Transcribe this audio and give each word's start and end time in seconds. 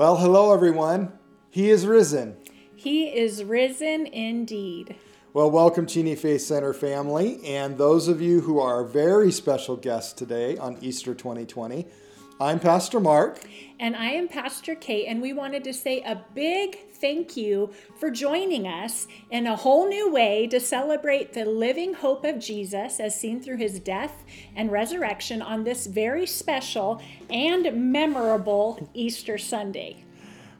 Well, 0.00 0.16
hello, 0.16 0.54
everyone. 0.54 1.12
He 1.50 1.68
is 1.68 1.84
risen. 1.84 2.38
He 2.74 3.08
is 3.08 3.44
risen 3.44 4.06
indeed. 4.06 4.96
Well, 5.34 5.50
welcome, 5.50 5.84
Cheney 5.84 6.14
Faith 6.14 6.40
Center 6.40 6.72
family, 6.72 7.44
and 7.44 7.76
those 7.76 8.08
of 8.08 8.22
you 8.22 8.40
who 8.40 8.60
are 8.60 8.82
very 8.82 9.30
special 9.30 9.76
guests 9.76 10.14
today 10.14 10.56
on 10.56 10.78
Easter 10.80 11.14
2020. 11.14 11.86
I'm 12.40 12.58
Pastor 12.58 12.98
Mark. 12.98 13.40
And 13.78 13.94
I 13.94 14.12
am 14.12 14.26
Pastor 14.26 14.74
Kate, 14.74 15.04
and 15.06 15.20
we 15.20 15.34
wanted 15.34 15.64
to 15.64 15.74
say 15.74 16.00
a 16.00 16.24
big 16.34 16.78
thank 17.00 17.36
you 17.36 17.70
for 17.98 18.10
joining 18.10 18.66
us 18.66 19.06
in 19.30 19.46
a 19.46 19.56
whole 19.56 19.88
new 19.88 20.12
way 20.12 20.46
to 20.48 20.60
celebrate 20.60 21.32
the 21.32 21.44
living 21.44 21.94
hope 21.94 22.24
of 22.24 22.38
Jesus 22.38 23.00
as 23.00 23.18
seen 23.18 23.40
through 23.40 23.56
his 23.56 23.80
death 23.80 24.24
and 24.54 24.70
resurrection 24.70 25.40
on 25.40 25.64
this 25.64 25.86
very 25.86 26.26
special 26.26 27.00
and 27.30 27.92
memorable 27.92 28.90
Easter 28.94 29.38
Sunday. 29.38 30.04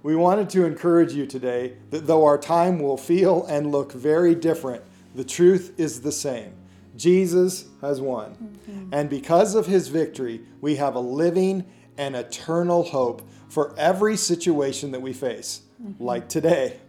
We 0.03 0.17
wanted 0.17 0.49
to 0.51 0.65
encourage 0.65 1.13
you 1.13 1.27
today 1.27 1.75
that 1.91 2.07
though 2.07 2.25
our 2.25 2.39
time 2.39 2.81
will 2.81 2.97
feel 2.97 3.45
and 3.45 3.71
look 3.71 3.93
very 3.93 4.35
different, 4.35 4.83
the 5.15 5.25
truth 5.25 5.75
is 5.79 6.01
the 6.01 6.13
same. 6.13 6.55
Jesus 6.97 7.67
has 7.81 8.01
won. 8.01 8.33
Mm-hmm. 8.33 8.95
And 8.95 9.11
because 9.11 9.55
of 9.55 9.67
his 9.67 9.89
victory, 9.89 10.43
we 10.61 10.77
have 10.77 10.95
a 10.95 11.01
living 11.01 11.67
and 11.99 12.17
eternal 12.17 12.83
hope 12.85 13.29
for 13.49 13.75
every 13.77 14.17
situation 14.17 14.91
that 14.93 15.03
we 15.03 15.13
face, 15.13 15.63
mm-hmm. 15.81 16.03
like 16.03 16.29
today. 16.29 16.81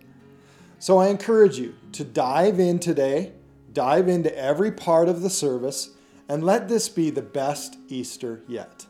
So 0.79 0.97
I 0.97 1.09
encourage 1.09 1.57
you 1.57 1.75
to 1.93 2.03
dive 2.03 2.59
in 2.59 2.79
today, 2.79 3.33
dive 3.71 4.07
into 4.07 4.35
every 4.37 4.71
part 4.71 5.07
of 5.07 5.21
the 5.21 5.29
service, 5.29 5.91
and 6.27 6.43
let 6.43 6.67
this 6.67 6.89
be 6.89 7.09
the 7.09 7.21
best 7.21 7.77
Easter 7.87 8.41
yet. 8.47 8.87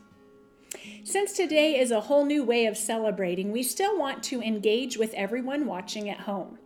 Since 1.04 1.32
today 1.32 1.78
is 1.78 1.90
a 1.90 2.00
whole 2.02 2.24
new 2.24 2.44
way 2.44 2.66
of 2.66 2.76
celebrating, 2.76 3.52
we 3.52 3.62
still 3.62 3.98
want 3.98 4.22
to 4.24 4.40
engage 4.40 4.96
with 4.96 5.12
everyone 5.14 5.66
watching 5.66 6.08
at 6.08 6.20
home. 6.20 6.58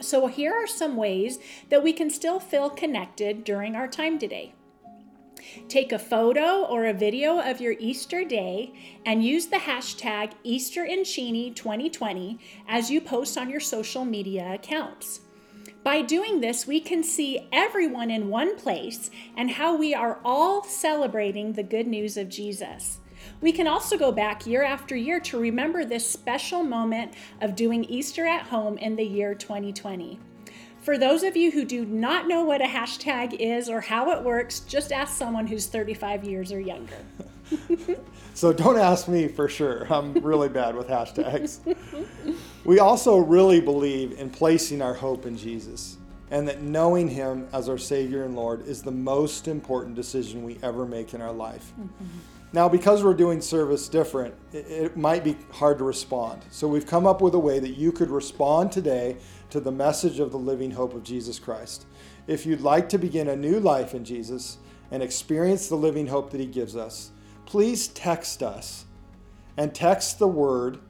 So, 0.00 0.26
here 0.26 0.52
are 0.52 0.66
some 0.66 0.96
ways 0.96 1.38
that 1.68 1.82
we 1.82 1.92
can 1.92 2.10
still 2.10 2.40
feel 2.40 2.68
connected 2.68 3.44
during 3.44 3.74
our 3.76 3.88
time 3.88 4.18
today. 4.18 4.54
Take 5.68 5.92
a 5.92 5.98
photo 5.98 6.64
or 6.64 6.86
a 6.86 6.92
video 6.92 7.38
of 7.40 7.60
your 7.60 7.74
Easter 7.78 8.24
day 8.24 8.72
and 9.04 9.24
use 9.24 9.46
the 9.46 9.56
hashtag 9.56 10.32
EasterInCheney2020 10.44 12.38
as 12.68 12.90
you 12.90 13.00
post 13.00 13.38
on 13.38 13.50
your 13.50 13.60
social 13.60 14.04
media 14.04 14.54
accounts. 14.54 15.20
By 15.82 16.00
doing 16.00 16.40
this, 16.40 16.66
we 16.66 16.80
can 16.80 17.02
see 17.02 17.46
everyone 17.52 18.10
in 18.10 18.30
one 18.30 18.56
place 18.56 19.10
and 19.36 19.50
how 19.50 19.76
we 19.76 19.94
are 19.94 20.18
all 20.24 20.64
celebrating 20.64 21.52
the 21.52 21.62
good 21.62 21.86
news 21.86 22.16
of 22.16 22.30
Jesus. 22.30 23.00
We 23.40 23.52
can 23.52 23.66
also 23.66 23.98
go 23.98 24.10
back 24.10 24.46
year 24.46 24.62
after 24.62 24.96
year 24.96 25.20
to 25.20 25.38
remember 25.38 25.84
this 25.84 26.08
special 26.08 26.62
moment 26.62 27.14
of 27.40 27.54
doing 27.54 27.84
Easter 27.84 28.26
at 28.26 28.46
home 28.46 28.78
in 28.78 28.96
the 28.96 29.04
year 29.04 29.34
2020. 29.34 30.18
For 30.84 30.98
those 30.98 31.22
of 31.22 31.34
you 31.34 31.50
who 31.50 31.64
do 31.64 31.86
not 31.86 32.28
know 32.28 32.44
what 32.44 32.60
a 32.60 32.66
hashtag 32.66 33.34
is 33.40 33.70
or 33.70 33.80
how 33.80 34.10
it 34.10 34.22
works, 34.22 34.60
just 34.60 34.92
ask 34.92 35.16
someone 35.16 35.46
who's 35.46 35.66
35 35.66 36.24
years 36.24 36.52
or 36.52 36.60
younger. 36.60 36.98
so 38.34 38.52
don't 38.52 38.78
ask 38.78 39.08
me 39.08 39.26
for 39.26 39.48
sure. 39.48 39.86
I'm 39.90 40.12
really 40.12 40.50
bad 40.50 40.76
with 40.76 40.88
hashtags. 40.88 41.60
We 42.64 42.78
also 42.78 43.18
really 43.18 43.60
believe 43.60 44.18
in 44.18 44.30
placing 44.30 44.80
our 44.80 44.94
hope 44.94 45.26
in 45.26 45.36
Jesus 45.36 45.98
and 46.30 46.48
that 46.48 46.62
knowing 46.62 47.08
Him 47.08 47.46
as 47.52 47.68
our 47.68 47.76
Savior 47.76 48.24
and 48.24 48.34
Lord 48.34 48.66
is 48.66 48.82
the 48.82 48.90
most 48.90 49.48
important 49.48 49.94
decision 49.94 50.42
we 50.42 50.58
ever 50.62 50.86
make 50.86 51.12
in 51.12 51.20
our 51.20 51.32
life. 51.32 51.72
Mm-hmm. 51.78 52.06
Now, 52.54 52.68
because 52.68 53.04
we're 53.04 53.14
doing 53.14 53.42
service 53.42 53.86
different, 53.88 54.34
it, 54.52 54.66
it, 54.66 54.96
might 54.96 55.24
be 55.24 55.36
hard 55.50 55.76
to 55.78 55.84
respond. 55.84 56.40
So, 56.50 56.66
we've 56.66 56.86
come 56.86 57.06
up 57.06 57.20
with 57.20 57.34
a 57.34 57.38
way 57.38 57.58
that 57.58 57.76
you 57.76 57.92
could 57.92 58.10
respond 58.10 58.72
today 58.72 59.16
to 59.54 59.60
the 59.60 59.70
message 59.70 60.18
of 60.18 60.32
the 60.32 60.36
living 60.36 60.72
hope 60.72 60.94
of 60.94 61.04
Jesus 61.04 61.38
Christ. 61.38 61.86
If 62.26 62.44
you'd 62.44 62.62
like 62.62 62.88
to 62.88 62.98
begin 62.98 63.28
a 63.28 63.36
new 63.36 63.60
life 63.60 63.94
in 63.94 64.04
Jesus 64.04 64.58
and 64.90 65.00
experience 65.00 65.68
the 65.68 65.76
living 65.76 66.08
hope 66.08 66.30
that 66.30 66.40
He 66.40 66.46
gives 66.46 66.74
us, 66.74 67.12
please 67.46 67.86
text 67.86 68.42
us 68.42 68.84
and 69.56 69.72
text 69.72 70.18
the 70.18 70.26
word 70.26 70.80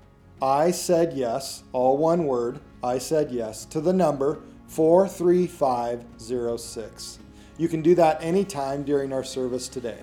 I 0.40 0.70
said 0.70 1.12
yes, 1.12 1.62
all 1.74 1.98
one 1.98 2.24
word, 2.24 2.58
I 2.82 2.96
said 2.96 3.30
yes, 3.30 3.66
to 3.66 3.82
the 3.82 3.92
number 3.92 4.40
43506. 4.68 7.18
You 7.58 7.68
can 7.68 7.82
do 7.82 7.94
that 7.96 8.22
anytime 8.22 8.82
during 8.82 9.12
our 9.12 9.24
service 9.24 9.68
today. 9.68 9.98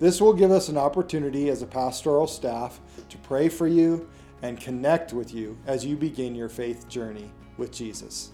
This 0.00 0.20
will 0.20 0.34
give 0.34 0.50
us 0.50 0.68
an 0.68 0.76
opportunity 0.76 1.48
as 1.48 1.62
a 1.62 1.66
pastoral 1.66 2.26
staff 2.26 2.78
to 3.08 3.16
pray 3.16 3.48
for 3.48 3.66
you 3.66 4.06
and 4.42 4.60
connect 4.60 5.14
with 5.14 5.32
you 5.32 5.56
as 5.66 5.86
you 5.86 5.96
begin 5.96 6.34
your 6.34 6.50
faith 6.50 6.86
journey 6.90 7.32
with 7.56 7.72
Jesus. 7.72 8.32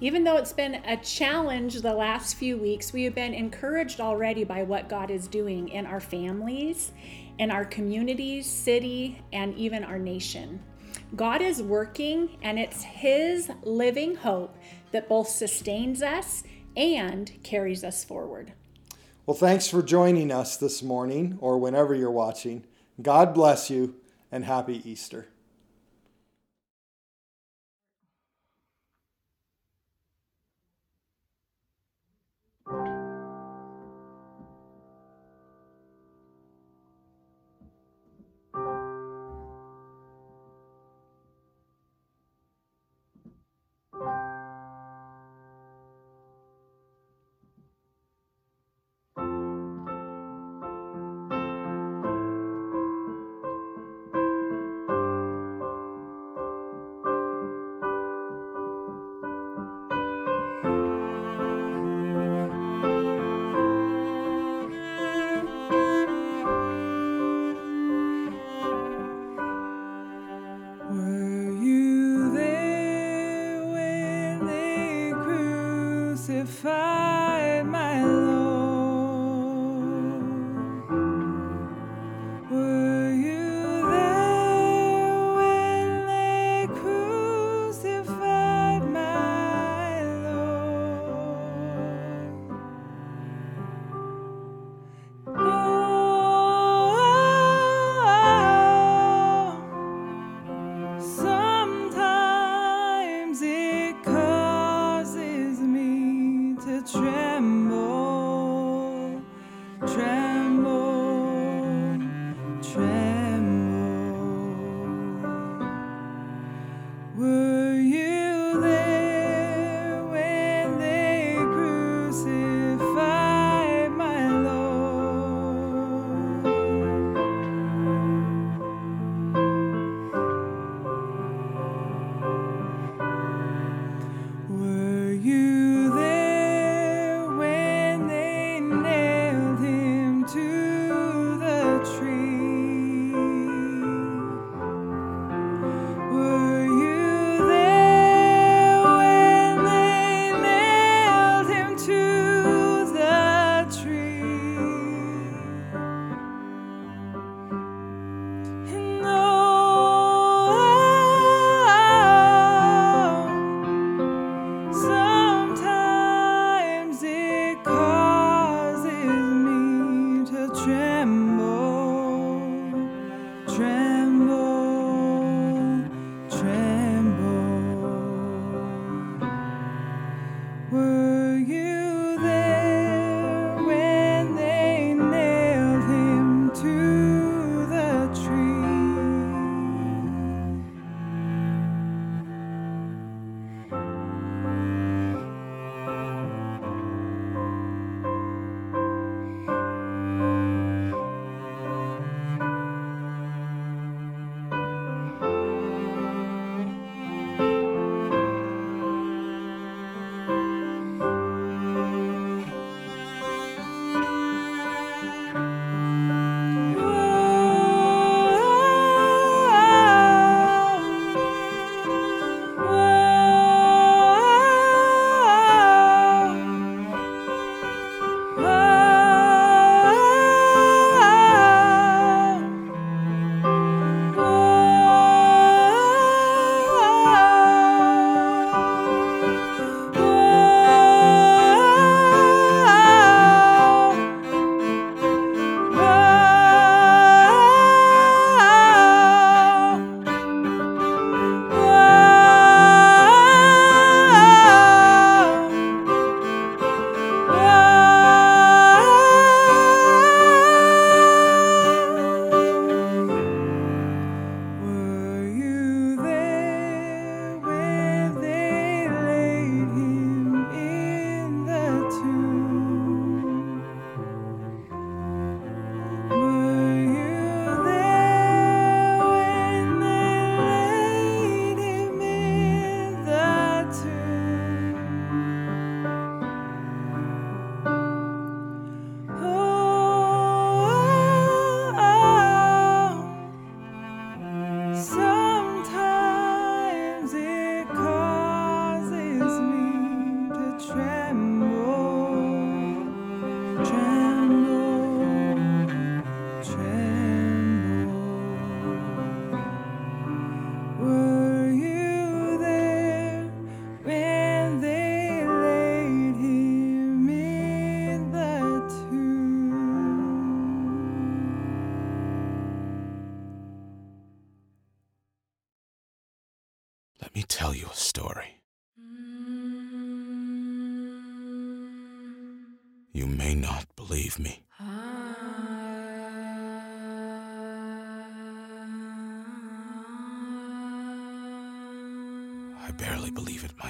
Even 0.00 0.22
though 0.22 0.36
it's 0.36 0.52
been 0.52 0.76
a 0.86 0.96
challenge 0.98 1.80
the 1.80 1.92
last 1.92 2.36
few 2.36 2.56
weeks, 2.56 2.92
we 2.92 3.02
have 3.02 3.16
been 3.16 3.34
encouraged 3.34 4.00
already 4.00 4.44
by 4.44 4.62
what 4.62 4.88
God 4.88 5.10
is 5.10 5.26
doing 5.26 5.68
in 5.68 5.86
our 5.86 5.98
families, 5.98 6.92
in 7.38 7.50
our 7.50 7.64
communities, 7.64 8.46
city, 8.46 9.20
and 9.32 9.56
even 9.56 9.82
our 9.82 9.98
nation. 9.98 10.62
God 11.16 11.42
is 11.42 11.62
working, 11.62 12.36
and 12.42 12.58
it's 12.58 12.82
His 12.82 13.50
living 13.62 14.14
hope 14.14 14.56
that 14.92 15.08
both 15.08 15.28
sustains 15.28 16.02
us 16.02 16.44
and 16.76 17.32
carries 17.42 17.82
us 17.82 18.04
forward. 18.04 18.52
Well, 19.26 19.36
thanks 19.36 19.68
for 19.68 19.82
joining 19.82 20.30
us 20.30 20.56
this 20.56 20.82
morning 20.82 21.38
or 21.40 21.58
whenever 21.58 21.94
you're 21.94 22.10
watching. 22.10 22.64
God 23.02 23.34
bless 23.34 23.68
you 23.68 23.96
and 24.30 24.44
happy 24.44 24.80
Easter. 24.88 25.28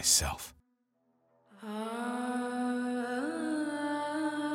Myself. 0.09 0.55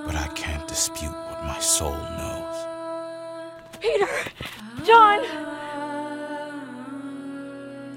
But 0.06 0.16
I 0.16 0.28
can't 0.34 0.68
dispute 0.68 1.12
what 1.12 1.44
my 1.44 1.60
soul 1.60 1.92
knows. 2.18 2.58
Peter! 3.80 4.10
John! 4.84 5.20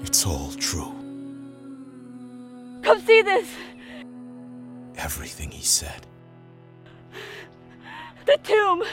It's 0.03 0.23
all 0.27 0.51
true. 0.59 0.93
Come 2.83 3.01
see 3.01 3.23
this! 3.23 3.49
Everything 4.95 5.49
he 5.49 5.63
said. 5.63 6.05
The 8.27 8.37
tomb! 8.43 8.83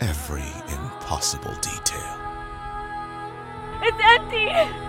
Every 0.00 0.48
impossible 0.72 1.54
detail. 1.60 2.16
It's 3.82 4.00
empty! 4.02 4.87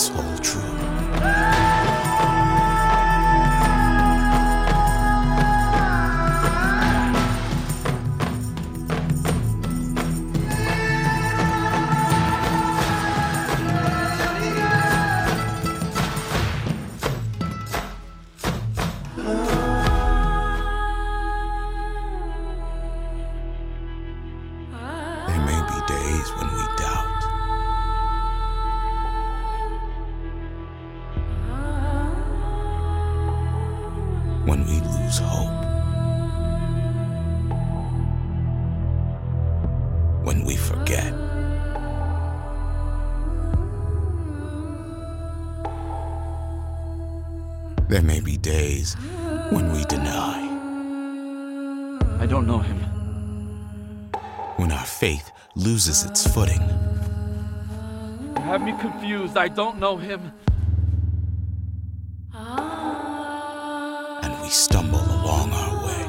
It's 0.00 0.08
all 0.16 0.38
true. 0.38 0.69
Faith 55.00 55.32
loses 55.56 56.04
its 56.04 56.26
footing. 56.26 56.60
You 58.36 58.42
have 58.42 58.60
me 58.62 58.74
confused. 58.78 59.38
I 59.38 59.48
don't 59.48 59.78
know 59.78 59.96
him. 59.96 60.20
and 64.22 64.42
we 64.42 64.50
stumble 64.50 65.00
along 65.00 65.52
our 65.52 65.86
way. 65.86 66.04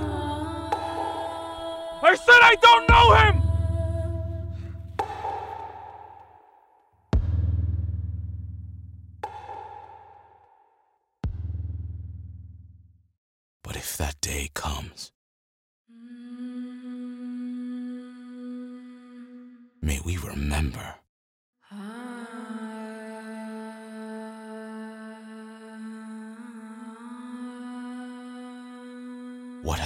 I 2.03 2.15
said 2.15 2.41
I 2.51 2.55
don't 2.62 2.89
know 2.89 3.07
him! 3.15 3.40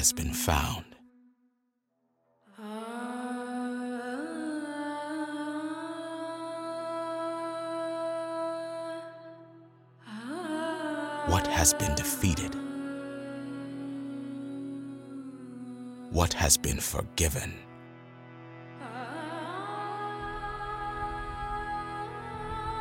Has 0.06 0.14
been 0.14 0.34
found. 0.34 0.86
What 11.26 11.48
has 11.48 11.74
been 11.74 11.96
defeated? 11.96 12.54
What 16.12 16.34
has 16.34 16.56
been 16.56 16.80
forgiven? 16.80 17.56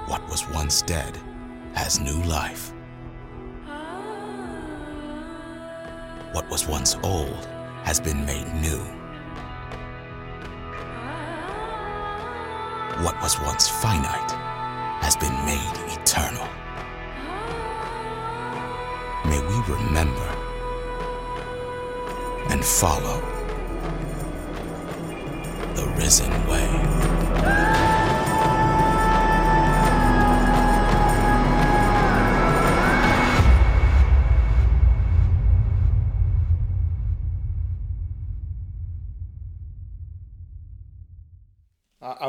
What 0.09 0.29
was 0.29 0.47
once 0.51 0.83
dead 0.83 1.19
has 1.73 1.99
new 2.01 2.23
life. 2.25 2.74
What 6.35 6.51
was 6.51 6.67
once 6.67 6.97
old 7.05 7.47
has 7.85 8.01
been 8.01 8.27
made 8.27 8.53
new. 8.55 8.81
What 13.05 13.15
was 13.23 13.39
once 13.39 13.69
finite 13.69 14.33
has 15.01 15.15
been 15.15 15.33
made 15.47 15.77
eternal. 15.97 16.49
May 19.27 19.41
we 19.47 19.75
remember 19.75 20.29
and 22.51 22.65
follow 22.65 23.21
the 25.77 25.87
risen 25.97 26.33
way. 26.49 27.84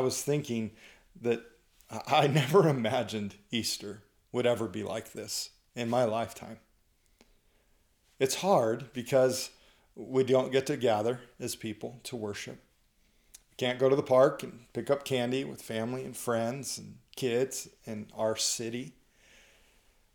Was 0.06 0.22
thinking 0.22 0.70
that 1.20 1.42
I 2.06 2.26
never 2.42 2.68
imagined 2.68 3.34
Easter 3.50 4.02
would 4.30 4.46
ever 4.46 4.68
be 4.68 4.84
like 4.84 5.12
this 5.12 5.50
in 5.74 5.90
my 5.90 6.04
lifetime. 6.04 6.58
It's 8.20 8.36
hard 8.36 8.92
because 8.92 9.50
we 9.96 10.22
don't 10.22 10.52
get 10.52 10.66
to 10.66 10.76
gather 10.76 11.20
as 11.40 11.56
people 11.56 11.98
to 12.04 12.14
worship. 12.14 12.58
We 13.50 13.56
can't 13.56 13.80
go 13.80 13.88
to 13.88 13.96
the 13.96 14.02
park 14.02 14.44
and 14.44 14.72
pick 14.72 14.90
up 14.90 15.04
candy 15.04 15.44
with 15.44 15.60
family 15.60 16.04
and 16.04 16.16
friends 16.16 16.78
and 16.78 16.98
kids 17.16 17.68
in 17.84 18.06
our 18.16 18.36
city. 18.36 18.92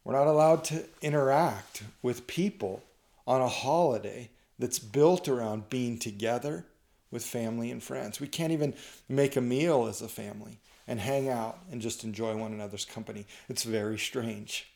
We're 0.05 0.13
not 0.13 0.27
allowed 0.27 0.63
to 0.65 0.85
interact 1.01 1.83
with 2.01 2.27
people 2.27 2.83
on 3.27 3.41
a 3.41 3.49
holiday 3.49 4.29
that's 4.57 4.79
built 4.79 5.27
around 5.27 5.69
being 5.69 5.99
together 5.99 6.65
with 7.11 7.25
family 7.25 7.69
and 7.69 7.83
friends. 7.83 8.19
We 8.19 8.27
can't 8.27 8.53
even 8.53 8.73
make 9.07 9.35
a 9.35 9.41
meal 9.41 9.85
as 9.85 10.01
a 10.01 10.07
family 10.07 10.59
and 10.87 10.99
hang 10.99 11.29
out 11.29 11.59
and 11.71 11.81
just 11.81 12.03
enjoy 12.03 12.35
one 12.35 12.53
another's 12.53 12.85
company. 12.85 13.25
It's 13.49 13.63
very 13.63 13.97
strange. 13.97 14.71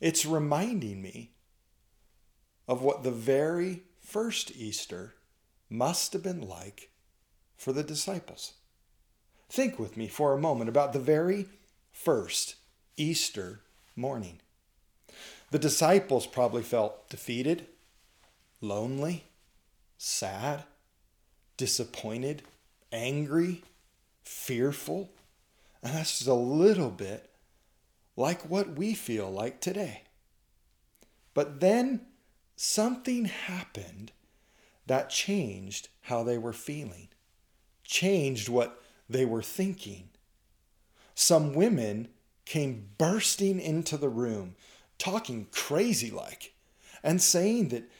It's 0.00 0.26
reminding 0.26 1.02
me 1.02 1.30
of 2.68 2.82
what 2.82 3.02
the 3.02 3.10
very 3.10 3.82
first 4.00 4.54
Easter 4.56 5.14
must 5.70 6.12
have 6.12 6.22
been 6.22 6.46
like 6.46 6.90
for 7.56 7.72
the 7.72 7.82
disciples. 7.82 8.52
Think 9.48 9.78
with 9.78 9.96
me 9.96 10.08
for 10.08 10.32
a 10.32 10.38
moment 10.38 10.68
about 10.68 10.92
the 10.92 10.98
very 10.98 11.46
first 11.92 12.56
Easter 12.96 13.60
morning. 13.94 14.40
The 15.50 15.58
disciples 15.58 16.26
probably 16.26 16.62
felt 16.62 17.08
defeated, 17.08 17.66
lonely, 18.60 19.24
sad, 19.98 20.64
disappointed, 21.56 22.42
angry, 22.92 23.62
fearful. 24.22 25.10
And 25.82 25.94
that's 25.94 26.18
just 26.18 26.28
a 26.28 26.34
little 26.34 26.90
bit 26.90 27.30
like 28.16 28.48
what 28.48 28.76
we 28.76 28.94
feel 28.94 29.30
like 29.30 29.60
today. 29.60 30.02
But 31.34 31.60
then 31.60 32.00
something 32.56 33.26
happened 33.26 34.12
that 34.86 35.10
changed 35.10 35.88
how 36.02 36.22
they 36.22 36.38
were 36.38 36.52
feeling, 36.52 37.08
changed 37.84 38.48
what 38.48 38.80
they 39.08 39.24
were 39.24 39.42
thinking. 39.42 40.08
Some 41.14 41.54
women 41.54 42.08
came 42.44 42.90
bursting 42.96 43.60
into 43.60 43.96
the 43.96 44.08
room, 44.08 44.54
talking 44.98 45.48
crazy 45.50 46.10
like, 46.10 46.54
and 47.02 47.20
saying 47.20 47.68
that 47.68 47.90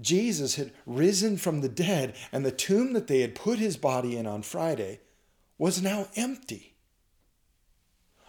Jesus 0.00 0.56
had 0.56 0.72
risen 0.86 1.36
from 1.36 1.60
the 1.60 1.68
dead 1.68 2.14
and 2.32 2.44
the 2.44 2.50
tomb 2.50 2.92
that 2.94 3.06
they 3.06 3.20
had 3.20 3.34
put 3.34 3.58
his 3.58 3.76
body 3.76 4.16
in 4.16 4.26
on 4.26 4.42
Friday 4.42 5.00
was 5.58 5.82
now 5.82 6.08
empty. 6.16 6.74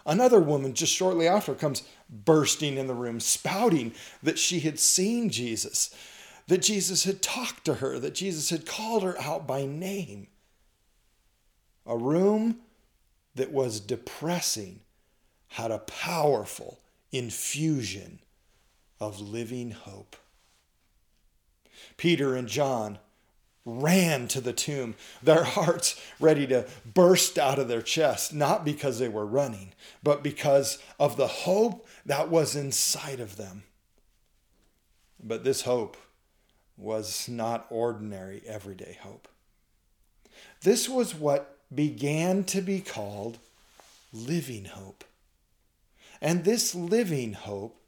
Another 0.04 0.38
woman 0.38 0.72
just 0.72 0.92
shortly 0.92 1.26
after 1.26 1.54
comes 1.54 1.82
bursting 2.08 2.76
in 2.76 2.86
the 2.86 2.94
room, 2.94 3.18
spouting 3.18 3.92
that 4.22 4.38
she 4.38 4.60
had 4.60 4.78
seen 4.78 5.30
Jesus, 5.30 5.92
that 6.46 6.62
Jesus 6.62 7.02
had 7.02 7.20
talked 7.20 7.64
to 7.64 7.74
her, 7.74 7.98
that 7.98 8.14
Jesus 8.14 8.50
had 8.50 8.66
called 8.66 9.02
her 9.02 9.20
out 9.20 9.48
by 9.48 9.66
name. 9.66 10.28
A 11.84 11.96
room 11.96 12.58
that 13.34 13.50
was 13.50 13.80
depressing 13.80 14.80
had 15.48 15.72
a 15.72 15.78
powerful 15.78 16.78
infusion 17.10 18.20
of 19.00 19.20
living 19.20 19.72
hope. 19.72 20.16
Peter 21.96 22.34
and 22.34 22.48
John 22.48 22.98
ran 23.64 24.28
to 24.28 24.40
the 24.40 24.52
tomb, 24.52 24.94
their 25.22 25.44
hearts 25.56 26.00
ready 26.20 26.46
to 26.46 26.66
burst 26.84 27.38
out 27.38 27.58
of 27.58 27.68
their 27.68 27.82
chest, 27.82 28.32
not 28.32 28.64
because 28.64 28.98
they 28.98 29.08
were 29.08 29.26
running, 29.26 29.72
but 30.02 30.22
because 30.22 30.78
of 30.98 31.16
the 31.16 31.26
hope 31.26 31.86
that 32.06 32.28
was 32.30 32.54
inside 32.54 33.20
of 33.20 33.36
them. 33.36 33.64
But 35.22 35.44
this 35.44 35.62
hope 35.62 35.96
was 36.76 37.28
not 37.28 37.66
ordinary, 37.70 38.42
everyday 38.46 38.98
hope. 39.00 39.28
This 40.62 40.88
was 40.88 41.14
what 41.14 41.58
began 41.74 42.44
to 42.44 42.60
be 42.60 42.80
called 42.80 43.38
living 44.12 44.66
hope. 44.66 45.04
And 46.20 46.44
this 46.44 46.74
living 46.74 47.32
hope 47.32 47.80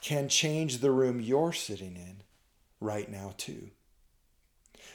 can 0.00 0.28
change 0.28 0.78
the 0.78 0.90
room 0.90 1.20
you're 1.20 1.52
sitting 1.52 1.94
in 1.96 2.22
right 2.82 3.10
now, 3.10 3.34
too. 3.36 3.70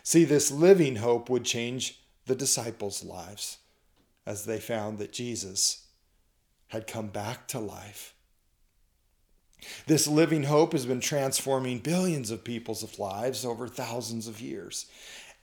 See, 0.04 0.24
this 0.24 0.52
living 0.52 0.98
hope 0.98 1.30
would 1.30 1.44
change 1.44 2.00
the 2.26 2.36
disciples' 2.36 3.04
lives 3.04 3.58
as 4.26 4.46
they 4.46 4.60
found 4.60 4.98
that 4.98 5.14
Jesus 5.14 5.88
had 6.68 6.88
come 6.88 7.08
back 7.08 7.48
to 7.48 7.60
life. 7.60 8.14
This 9.88 10.08
living 10.08 10.44
hope 10.44 10.74
has 10.74 10.86
been 10.86 11.00
transforming 11.00 11.80
billions 11.80 12.30
of 12.30 12.44
people's 12.44 13.00
lives 13.00 13.46
over 13.46 13.68
thousands 13.68 14.28
of 14.28 14.42
years. 14.42 14.86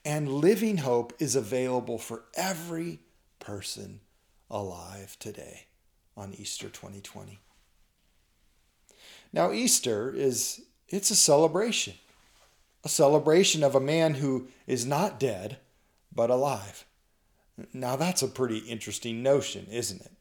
And 0.05 0.31
living 0.31 0.77
hope 0.77 1.13
is 1.19 1.35
available 1.35 1.97
for 1.97 2.25
every 2.35 2.99
person 3.39 4.01
alive 4.49 5.17
today 5.19 5.65
on 6.15 6.33
Easter 6.35 6.69
2020. 6.69 7.39
Now 9.33 9.51
Easter 9.51 10.11
is 10.11 10.61
it's 10.87 11.09
a 11.09 11.15
celebration. 11.15 11.95
A 12.85 12.89
celebration 12.89 13.63
of 13.63 13.75
a 13.75 13.79
man 13.79 14.13
who 14.13 14.47
is 14.67 14.85
not 14.85 15.19
dead 15.19 15.57
but 16.13 16.29
alive. 16.29 16.85
Now 17.73 17.95
that's 17.95 18.21
a 18.21 18.27
pretty 18.27 18.59
interesting 18.59 19.21
notion, 19.23 19.67
isn't 19.69 20.01
it? 20.01 20.11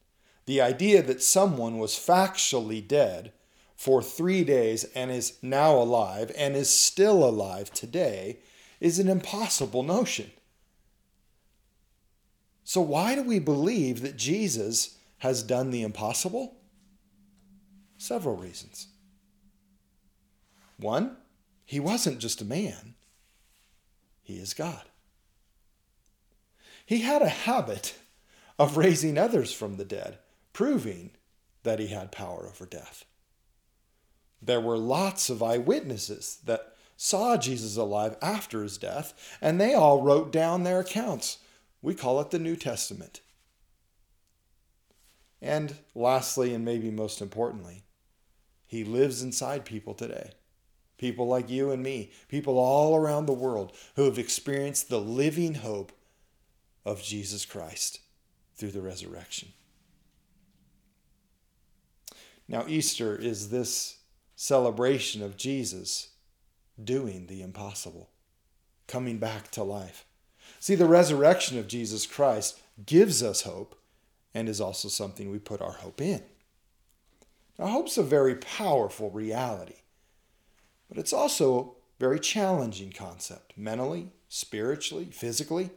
The 0.46 0.60
idea 0.60 1.02
that 1.02 1.22
someone 1.22 1.78
was 1.78 1.92
factually 1.92 2.86
dead 2.86 3.32
for 3.76 4.02
3 4.02 4.44
days 4.44 4.84
and 4.94 5.10
is 5.10 5.38
now 5.42 5.76
alive 5.76 6.32
and 6.36 6.56
is 6.56 6.70
still 6.70 7.22
alive 7.22 7.70
today 7.70 8.38
is 8.80 8.98
an 8.98 9.08
impossible 9.08 9.82
notion. 9.82 10.30
So, 12.64 12.80
why 12.80 13.14
do 13.14 13.22
we 13.22 13.38
believe 13.38 14.00
that 14.00 14.16
Jesus 14.16 14.96
has 15.18 15.42
done 15.42 15.70
the 15.70 15.82
impossible? 15.82 16.56
Several 17.98 18.36
reasons. 18.36 18.88
One, 20.78 21.16
he 21.64 21.80
wasn't 21.80 22.18
just 22.18 22.40
a 22.40 22.44
man, 22.44 22.94
he 24.22 24.34
is 24.34 24.54
God. 24.54 24.82
He 26.86 27.00
had 27.00 27.22
a 27.22 27.28
habit 27.28 27.94
of 28.58 28.76
raising 28.76 29.16
others 29.18 29.52
from 29.52 29.76
the 29.76 29.84
dead, 29.84 30.18
proving 30.52 31.10
that 31.62 31.78
he 31.78 31.88
had 31.88 32.12
power 32.12 32.46
over 32.46 32.66
death. 32.66 33.04
There 34.40 34.60
were 34.60 34.76
lots 34.76 35.30
of 35.30 35.42
eyewitnesses 35.42 36.38
that 36.44 36.74
saw 36.96 37.36
Jesus 37.36 37.76
alive 37.76 38.16
after 38.20 38.62
his 38.62 38.78
death, 38.78 39.36
and 39.40 39.60
they 39.60 39.74
all 39.74 40.02
wrote 40.02 40.30
down 40.30 40.62
their 40.62 40.80
accounts. 40.80 41.38
We 41.80 41.94
call 41.94 42.20
it 42.20 42.30
the 42.30 42.38
New 42.38 42.56
Testament. 42.56 43.20
And 45.40 45.76
lastly, 45.94 46.54
and 46.54 46.64
maybe 46.64 46.90
most 46.90 47.20
importantly, 47.20 47.84
he 48.66 48.84
lives 48.84 49.22
inside 49.22 49.64
people 49.64 49.94
today. 49.94 50.32
People 50.98 51.26
like 51.26 51.50
you 51.50 51.70
and 51.70 51.82
me, 51.82 52.12
people 52.28 52.58
all 52.58 52.96
around 52.96 53.26
the 53.26 53.32
world 53.32 53.72
who 53.96 54.04
have 54.04 54.18
experienced 54.18 54.88
the 54.88 55.00
living 55.00 55.54
hope 55.54 55.92
of 56.84 57.02
Jesus 57.02 57.44
Christ 57.44 58.00
through 58.54 58.70
the 58.70 58.82
resurrection. 58.82 59.48
Now, 62.46 62.64
Easter 62.68 63.16
is 63.16 63.50
this 63.50 63.98
celebration 64.36 65.22
of 65.22 65.36
Jesus 65.36 66.10
doing 66.82 67.26
the 67.26 67.42
impossible, 67.42 68.10
coming 68.86 69.18
back 69.18 69.50
to 69.52 69.62
life. 69.62 70.04
See, 70.60 70.74
the 70.74 70.86
resurrection 70.86 71.58
of 71.58 71.68
Jesus 71.68 72.06
Christ 72.06 72.60
gives 72.84 73.22
us 73.22 73.42
hope 73.42 73.80
and 74.34 74.48
is 74.48 74.60
also 74.60 74.88
something 74.88 75.30
we 75.30 75.38
put 75.38 75.62
our 75.62 75.72
hope 75.72 76.00
in. 76.00 76.22
Now, 77.58 77.68
hope's 77.68 77.96
a 77.96 78.02
very 78.02 78.34
powerful 78.34 79.10
reality, 79.10 79.76
but 80.94 81.00
it's 81.00 81.12
also 81.12 81.60
a 81.60 81.70
very 81.98 82.20
challenging 82.20 82.92
concept 82.92 83.52
mentally, 83.56 84.10
spiritually, 84.28 85.06
physically. 85.06 85.70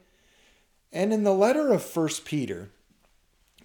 And 0.91 1.11
in 1.11 1.23
the 1.23 1.33
letter 1.33 1.71
of 1.73 1.95
1 1.95 2.09
Peter, 2.23 2.69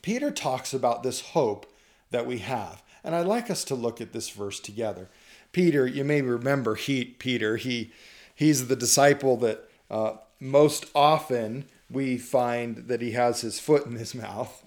Peter 0.00 0.30
talks 0.30 0.72
about 0.72 1.02
this 1.02 1.20
hope 1.20 1.70
that 2.10 2.26
we 2.26 2.38
have. 2.38 2.82
And 3.04 3.14
I'd 3.14 3.26
like 3.26 3.50
us 3.50 3.64
to 3.64 3.74
look 3.74 4.00
at 4.00 4.12
this 4.12 4.30
verse 4.30 4.60
together. 4.60 5.10
Peter, 5.52 5.86
you 5.86 6.04
may 6.04 6.22
remember 6.22 6.74
he, 6.74 7.04
Peter, 7.04 7.58
he, 7.58 7.92
he's 8.34 8.68
the 8.68 8.76
disciple 8.76 9.36
that 9.38 9.68
uh, 9.90 10.14
most 10.40 10.86
often 10.94 11.66
we 11.90 12.16
find 12.16 12.88
that 12.88 13.02
he 13.02 13.12
has 13.12 13.42
his 13.42 13.60
foot 13.60 13.84
in 13.84 13.96
his 13.96 14.14
mouth. 14.14 14.64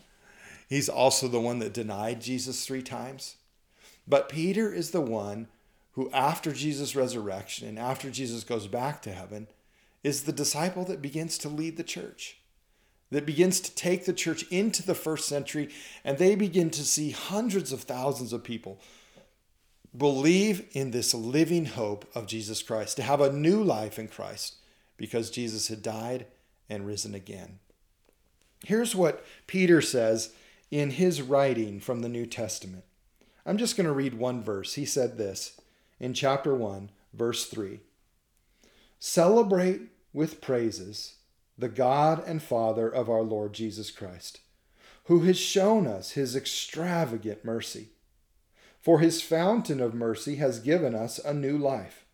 He's 0.70 0.89
also 0.89 1.27
the 1.27 1.42
one 1.42 1.60
that 1.60 1.74
denied 1.74 2.22
Jesus 2.22 2.63
three 2.63 2.84
times. 2.84 3.38
But 4.08 4.30
Peter 4.30 4.72
is 4.72 4.92
the 4.92 5.01
one 5.01 5.48
who, 5.96 6.12
after 6.12 6.52
Jesus' 6.52 6.96
resurrection 6.96 7.68
and 7.68 7.80
after 7.80 8.10
Jesus 8.10 8.44
goes 8.44 8.68
back 8.68 9.02
to 9.02 9.12
heaven, 9.12 9.48
is 10.04 10.24
the 10.24 10.32
disciple 10.32 10.86
that 10.86 11.02
begins 11.02 11.38
to 11.40 11.50
lead 11.50 11.78
the 11.78 11.84
church, 11.84 12.38
that 13.12 13.25
begins 13.25 13.60
to 13.62 13.74
take 13.74 14.06
the 14.06 14.14
church 14.14 14.44
into 14.52 14.84
the 14.84 14.94
first 14.94 15.28
century, 15.28 15.70
and 16.04 16.18
they 16.18 16.36
begin 16.36 16.70
to 16.70 16.84
see 16.84 17.12
hundreds 17.12 17.72
of 17.72 17.82
thousands 17.82 18.34
of 18.34 18.44
people 18.44 18.80
believe 19.98 20.68
in 20.74 20.92
this 20.92 21.14
living 21.14 21.66
hope 21.66 22.06
of 22.14 22.28
Jesus 22.28 22.62
Christ, 22.62 22.98
to 22.98 23.04
have 23.04 23.22
a 23.22 23.32
new 23.32 23.64
life 23.64 23.98
in 23.98 24.08
Christ 24.08 24.56
because 24.98 25.30
Jesus 25.30 25.70
had 25.70 25.82
died 25.82 26.25
and 26.70 26.86
risen 26.86 27.16
again. 27.16 27.60
Here's 28.66 28.96
what 28.96 29.24
Peter 29.48 29.82
says 29.82 30.34
in 30.72 30.92
his 30.92 31.22
writing 31.22 31.80
from 31.80 32.02
the 32.02 32.10
New 32.10 32.25
Testament. 32.25 32.84
I'm 33.46 33.58
just 33.58 33.78
going 33.78 33.86
to 33.86 33.94
read 33.94 34.16
one 34.16 34.42
verse. 34.44 34.74
He 34.74 34.86
said 34.86 35.18
this 35.18 35.55
in 36.00 36.14
chapter 36.14 36.54
1, 36.54 36.90
verse 37.14 37.46
3 37.48 37.80
Celebrate 39.00 39.82
with 40.14 40.42
praises 40.42 41.16
the 41.58 41.69
God 41.69 42.24
and 42.26 42.41
Father 42.41 42.89
of 42.89 43.10
our 43.10 43.22
Lord 43.22 43.54
Jesus 43.54 43.91
Christ, 43.91 44.41
who 45.06 45.22
has 45.22 45.38
shown 45.38 45.88
us 45.88 46.12
his 46.12 46.36
extravagant 46.36 47.46
mercy. 47.46 47.89
For 48.82 49.00
his 49.00 49.22
fountain 49.22 49.80
of 49.80 49.96
mercy 49.96 50.36
has 50.36 50.60
given 50.60 50.93
us 50.93 51.17
a 51.19 51.34
new 51.34 51.58
life. 51.58 52.06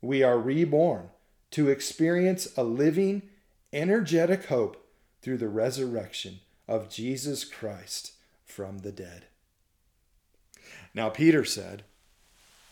We 0.00 0.22
are 0.22 0.38
reborn 0.38 1.10
to 1.50 1.68
experience 1.68 2.48
a 2.56 2.64
living, 2.64 3.22
energetic 3.72 4.46
hope 4.46 4.86
through 5.20 5.38
the 5.38 5.48
resurrection 5.48 6.40
of 6.66 6.88
Jesus 6.88 7.44
Christ 7.44 8.12
from 8.44 8.78
the 8.78 8.92
dead. 8.92 9.26
Now, 10.94 11.10
Peter 11.10 11.44
said, 11.44 11.84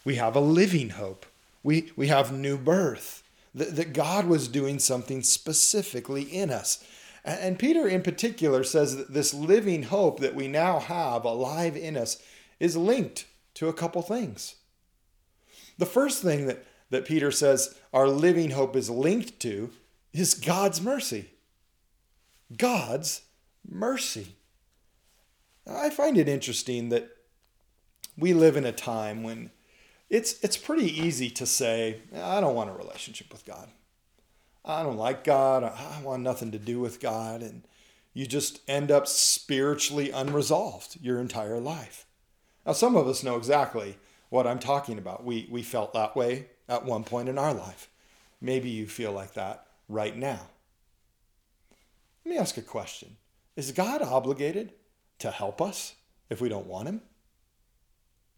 We 0.05 0.17
have 0.17 0.37
a 0.37 0.41
living 0.41 0.91
hope. 0.91 1.27
We, 1.63 1.93
we 1.97 2.09
have 2.09 2.33
new 2.33 2.59
birth, 2.59 3.23
that, 3.55 3.77
that 3.77 3.93
God 3.93 4.27
was 4.27 4.49
doing 4.49 4.79
something 4.79 5.23
specifically 5.23 6.23
in 6.23 6.51
us. 6.51 6.85
And, 7.25 7.59
Peter, 7.59 7.87
in 7.87 8.03
particular, 8.03 8.65
says 8.65 8.97
that 8.97 9.13
this 9.13 9.33
living 9.33 9.85
hope 9.85 10.19
that 10.21 10.35
we 10.35 10.49
now 10.49 10.81
have 10.81 11.25
alive 11.25 11.77
in 11.77 11.97
us 11.97 12.21
is 12.59 12.77
linked 12.77 13.27
to 13.55 13.69
a 13.69 13.73
couple 13.73 14.03
things. 14.03 14.57
The 15.79 15.87
first 15.87 16.21
thing 16.21 16.47
that, 16.47 16.65
that 16.91 17.05
Peter 17.05 17.31
says 17.31 17.77
our 17.93 18.09
living 18.09 18.51
hope 18.51 18.75
is 18.75 18.91
linked 18.91 19.39
to 19.41 19.71
is 20.13 20.35
God's 20.35 20.81
mercy. 20.81 21.31
God's 22.57 23.23
mercy. 23.69 24.35
I 25.67 25.91
find 25.91 26.19
it 26.19 26.29
interesting 26.29 26.89
that 26.89 27.09
we 28.19 28.35
live 28.35 28.57
in 28.57 28.67
a 28.67 28.73
time 28.73 29.23
when 29.23 29.51
it's 30.13 30.39
it's 30.45 30.59
pretty 30.59 30.87
easy 30.87 31.31
to 31.31 31.47
say, 31.47 32.03
I 32.15 32.41
don't 32.43 32.55
want 32.55 32.69
a 32.69 32.75
relationship 32.75 33.33
with 33.33 33.47
God. 33.47 33.71
I 34.63 34.83
don't 34.83 34.99
like 34.99 35.25
God. 35.25 35.65
I 35.65 36.03
want 36.03 36.23
nothing 36.23 36.53
to 36.53 36.59
do 36.59 36.79
with 36.79 37.01
God. 37.01 37.41
And 37.43 37.63
you 38.13 38.27
just 38.27 38.61
end 38.69 38.91
up 38.91 39.07
spiritually 39.07 40.11
unresolved 40.11 40.99
your 41.01 41.19
entire 41.19 41.59
life. 41.59 42.05
Now, 42.67 42.73
some 42.73 42.95
of 42.95 43.09
us 43.09 43.25
know 43.25 43.37
exactly 43.37 43.97
what 44.29 44.47
I'm 44.47 44.59
talking 44.59 44.99
about. 44.99 45.25
We, 45.25 45.49
we 45.51 45.63
felt 45.63 45.95
that 45.95 46.15
way 46.15 46.49
at 46.69 46.85
one 46.85 47.05
point 47.05 47.31
in 47.31 47.39
our 47.39 47.55
life. 47.55 47.89
Maybe 48.39 48.69
you 48.69 48.87
feel 48.87 49.13
like 49.13 49.33
that 49.33 49.67
right 49.89 50.17
now. 50.17 50.41
Let 52.25 52.31
me 52.31 52.39
ask 52.39 52.59
a 52.59 52.63
question 52.63 53.17
Is 53.57 53.73
God 53.73 54.03
obligated 54.03 54.75
to 55.21 55.31
help 55.31 55.63
us 55.63 55.95
if 56.29 56.43
we 56.43 56.51
don't 56.51 56.67
want 56.67 56.89
Him? 56.89 57.01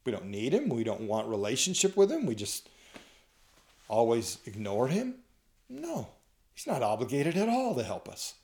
We 0.05 0.13
don't 0.13 0.27
need 0.27 0.53
Him. 0.53 0.69
We 0.69 0.85
don't 0.85 1.03
want 1.03 1.29
relationship 1.29 1.97
with 1.97 2.11
Him. 2.11 2.27
We 2.27 2.35
just 2.35 2.69
always 3.89 4.39
ignore 4.45 4.89
Him? 4.89 5.17
No, 5.69 6.09
He's 6.55 6.67
not 6.67 6.83
obligated 6.83 7.37
at 7.37 7.49
all 7.49 7.75
to 7.75 7.83
help 7.83 8.09
us. 8.09 8.35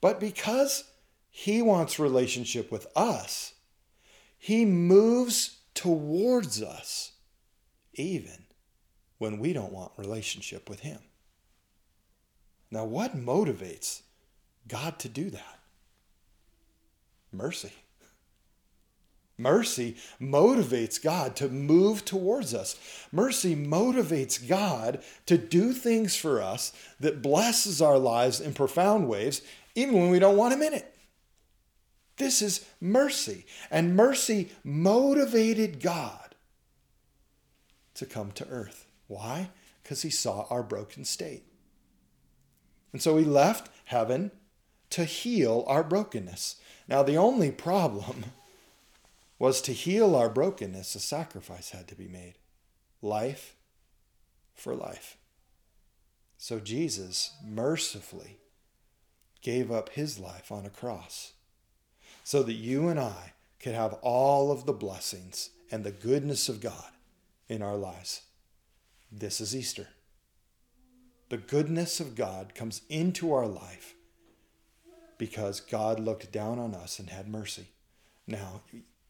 But 0.00 0.20
because 0.20 0.84
He 1.30 1.62
wants 1.62 1.98
relationship 1.98 2.70
with 2.70 2.86
us, 2.94 3.54
He 4.38 4.64
moves 4.64 5.58
towards 5.74 6.62
us 6.62 7.12
even 7.94 8.44
when 9.18 9.38
we 9.38 9.52
don't 9.52 9.72
want 9.72 9.92
relationship 9.96 10.68
with 10.68 10.80
Him. 10.80 10.98
Now, 12.70 12.84
what 12.84 13.16
motivates 13.16 14.02
God 14.68 14.98
to 15.00 15.08
do 15.08 15.30
that? 15.30 15.58
Mercy. 17.32 17.72
Mercy 19.38 19.96
motivates 20.20 21.00
God 21.00 21.36
to 21.36 21.48
move 21.48 22.04
towards 22.04 22.52
us. 22.52 22.76
Mercy 23.12 23.54
motivates 23.54 24.46
God 24.46 25.00
to 25.26 25.38
do 25.38 25.72
things 25.72 26.16
for 26.16 26.42
us 26.42 26.72
that 26.98 27.22
blesses 27.22 27.80
our 27.80 27.98
lives 27.98 28.40
in 28.40 28.52
profound 28.52 29.08
ways, 29.08 29.40
even 29.76 29.94
when 29.94 30.10
we 30.10 30.18
don't 30.18 30.36
want 30.36 30.54
Him 30.54 30.62
in 30.62 30.74
it. 30.74 30.92
This 32.16 32.42
is 32.42 32.66
mercy. 32.80 33.46
And 33.70 33.94
mercy 33.94 34.50
motivated 34.64 35.80
God 35.80 36.34
to 37.94 38.06
come 38.06 38.32
to 38.32 38.48
earth. 38.48 38.86
Why? 39.06 39.50
Because 39.82 40.02
He 40.02 40.10
saw 40.10 40.46
our 40.50 40.64
broken 40.64 41.04
state. 41.04 41.44
And 42.92 43.00
so 43.00 43.16
He 43.16 43.24
left 43.24 43.70
heaven 43.84 44.32
to 44.90 45.04
heal 45.04 45.64
our 45.68 45.84
brokenness. 45.84 46.56
Now, 46.88 47.04
the 47.04 47.16
only 47.16 47.52
problem 47.52 48.24
was 49.38 49.60
to 49.62 49.72
heal 49.72 50.16
our 50.16 50.28
brokenness, 50.28 50.94
a 50.94 51.00
sacrifice 51.00 51.70
had 51.70 51.86
to 51.88 51.94
be 51.94 52.08
made 52.08 52.34
life 53.00 53.54
for 54.54 54.74
life. 54.74 55.16
So 56.36 56.58
Jesus 56.58 57.32
mercifully 57.44 58.38
gave 59.40 59.70
up 59.70 59.90
his 59.90 60.18
life 60.18 60.50
on 60.50 60.66
a 60.66 60.70
cross 60.70 61.32
so 62.24 62.42
that 62.42 62.54
you 62.54 62.88
and 62.88 62.98
I 62.98 63.34
could 63.60 63.74
have 63.74 63.94
all 64.02 64.50
of 64.50 64.66
the 64.66 64.72
blessings 64.72 65.50
and 65.70 65.84
the 65.84 65.90
goodness 65.90 66.48
of 66.48 66.60
God 66.60 66.92
in 67.48 67.62
our 67.62 67.76
lives. 67.76 68.22
This 69.10 69.40
is 69.40 69.54
Easter. 69.54 69.88
The 71.28 71.38
goodness 71.38 72.00
of 72.00 72.14
God 72.14 72.54
comes 72.54 72.82
into 72.88 73.32
our 73.32 73.46
life 73.46 73.94
because 75.18 75.60
God 75.60 76.00
looked 76.00 76.32
down 76.32 76.58
on 76.58 76.74
us 76.74 76.98
and 76.98 77.10
had 77.10 77.28
mercy. 77.28 77.68
Now, 78.26 78.62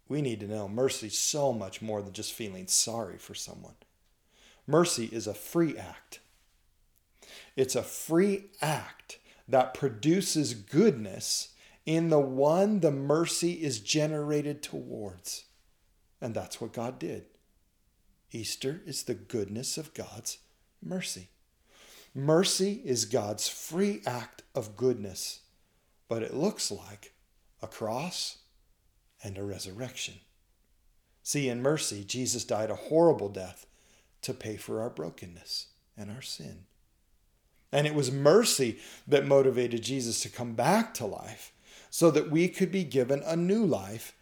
we 0.09 0.23
need 0.23 0.41
to 0.41 0.47
know 0.47 0.69
mercy 0.69 1.09
so 1.09 1.53
much 1.53 1.83
more 1.83 2.03
than 2.03 2.13
just 2.13 2.33
feeling 2.33 2.67
sorry 2.67 3.19
for 3.19 3.35
someone. 3.35 3.75
Mercy 4.67 5.07
is 5.13 5.27
a 5.27 5.35
free 5.35 5.77
act. 5.77 6.21
It's 7.57 7.77
a 7.77 7.83
free 7.83 8.47
act 8.61 9.19
that 9.49 9.75
produces 9.75 10.55
goodness 10.55 11.55
in 11.87 12.11
the 12.11 12.21
one 12.21 12.81
the 12.81 12.91
mercy 12.91 13.53
is 13.53 13.81
generated 13.81 14.63
towards. 14.63 15.45
And 16.21 16.35
that's 16.35 16.61
what 16.61 16.73
God 16.73 16.99
did. 16.99 17.25
Easter 18.31 18.83
is 18.85 19.05
the 19.05 19.15
goodness 19.15 19.79
of 19.79 19.95
God's 19.95 20.39
mercy. 20.83 21.29
Mercy 22.15 22.83
is 22.85 23.05
God's 23.05 23.49
free 23.49 24.03
act 24.07 24.43
of 24.55 24.77
goodness, 24.77 25.41
but 26.09 26.23
it 26.23 26.35
looks 26.35 26.71
like 26.71 27.15
a 27.63 27.67
cross 27.67 28.38
and 29.23 29.37
a 29.37 29.45
resurrection. 29.45 30.15
See, 31.23 31.49
in 31.49 31.61
mercy, 31.61 32.05
Jesus 32.05 32.45
died 32.45 32.71
a 32.71 32.77
horrible 32.77 33.29
death 33.29 33.67
to 34.23 34.33
pay 34.33 34.57
for 34.57 34.81
our 34.81 34.91
brokenness 34.91 35.67
and 35.97 36.11
our 36.11 36.23
sin. 36.23 36.65
And 37.71 37.87
it 37.87 37.95
was 37.95 38.11
mercy 38.11 38.79
that 39.07 39.27
motivated 39.27 39.83
Jesus 39.83 40.21
to 40.23 40.29
come 40.29 40.55
back 40.55 40.95
to 40.95 41.07
life 41.07 41.53
so 41.91 42.11
that 42.11 42.31
we 42.31 42.49
could 42.49 42.73
be 42.73 42.85
given 42.85 43.23
a 43.25 43.37
new 43.37 43.65
life 43.65 44.15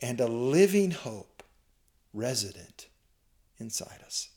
and 0.00 0.20
a 0.20 0.26
living 0.26 0.90
hope 0.92 1.42
resident 2.12 2.86
inside 3.58 4.00
us. 4.04 4.28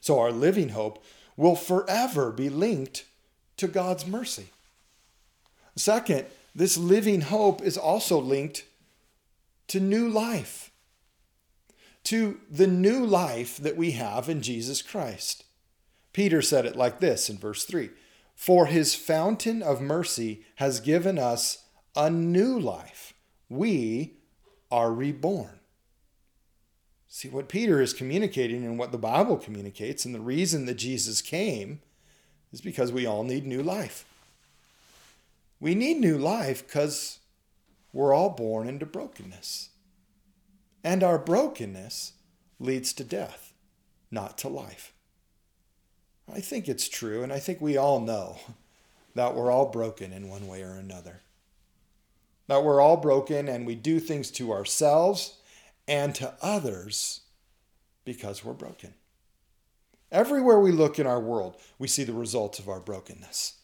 So 0.00 0.18
our 0.18 0.32
living 0.32 0.70
hope 0.70 1.02
will 1.36 1.56
forever 1.56 2.32
be 2.32 2.50
linked 2.50 3.04
to 3.56 3.68
God's 3.68 4.06
mercy. 4.06 4.46
Second, 5.76 6.26
this 6.54 6.76
living 6.76 7.22
hope 7.22 7.62
is 7.62 7.78
also 7.78 8.20
linked 8.20 8.64
to 9.72 9.80
new 9.80 10.06
life, 10.06 10.70
to 12.04 12.38
the 12.50 12.66
new 12.66 13.06
life 13.06 13.56
that 13.56 13.74
we 13.74 13.92
have 13.92 14.28
in 14.28 14.42
Jesus 14.42 14.82
Christ. 14.82 15.44
Peter 16.12 16.42
said 16.42 16.66
it 16.66 16.76
like 16.76 17.00
this 17.00 17.30
in 17.30 17.38
verse 17.38 17.64
3 17.64 17.88
For 18.36 18.66
his 18.66 18.94
fountain 18.94 19.62
of 19.62 19.80
mercy 19.80 20.44
has 20.56 20.78
given 20.78 21.18
us 21.18 21.64
a 21.96 22.10
new 22.10 22.60
life. 22.60 23.14
We 23.48 24.18
are 24.70 24.92
reborn. 24.92 25.60
See, 27.08 27.30
what 27.30 27.48
Peter 27.48 27.80
is 27.80 27.94
communicating 27.94 28.66
and 28.66 28.78
what 28.78 28.92
the 28.92 28.98
Bible 28.98 29.38
communicates, 29.38 30.04
and 30.04 30.14
the 30.14 30.20
reason 30.20 30.66
that 30.66 30.74
Jesus 30.74 31.22
came 31.22 31.80
is 32.52 32.60
because 32.60 32.92
we 32.92 33.06
all 33.06 33.24
need 33.24 33.46
new 33.46 33.62
life. 33.62 34.04
We 35.60 35.74
need 35.74 35.96
new 35.96 36.18
life 36.18 36.66
because 36.66 37.20
we're 37.92 38.14
all 38.14 38.30
born 38.30 38.68
into 38.68 38.86
brokenness. 38.86 39.70
And 40.84 41.02
our 41.02 41.18
brokenness 41.18 42.12
leads 42.58 42.92
to 42.94 43.04
death, 43.04 43.52
not 44.10 44.38
to 44.38 44.48
life. 44.48 44.92
I 46.32 46.40
think 46.40 46.68
it's 46.68 46.88
true, 46.88 47.22
and 47.22 47.32
I 47.32 47.38
think 47.38 47.60
we 47.60 47.76
all 47.76 48.00
know 48.00 48.38
that 49.14 49.34
we're 49.34 49.50
all 49.50 49.66
broken 49.66 50.12
in 50.12 50.28
one 50.28 50.46
way 50.46 50.62
or 50.62 50.72
another. 50.72 51.20
That 52.46 52.64
we're 52.64 52.80
all 52.80 52.96
broken 52.96 53.48
and 53.48 53.66
we 53.66 53.74
do 53.74 54.00
things 54.00 54.30
to 54.32 54.52
ourselves 54.52 55.38
and 55.86 56.14
to 56.16 56.34
others 56.42 57.20
because 58.04 58.44
we're 58.44 58.52
broken. 58.52 58.94
Everywhere 60.10 60.60
we 60.60 60.72
look 60.72 60.98
in 60.98 61.06
our 61.06 61.20
world, 61.20 61.56
we 61.78 61.88
see 61.88 62.04
the 62.04 62.12
results 62.12 62.58
of 62.58 62.68
our 62.68 62.80
brokenness. 62.80 63.54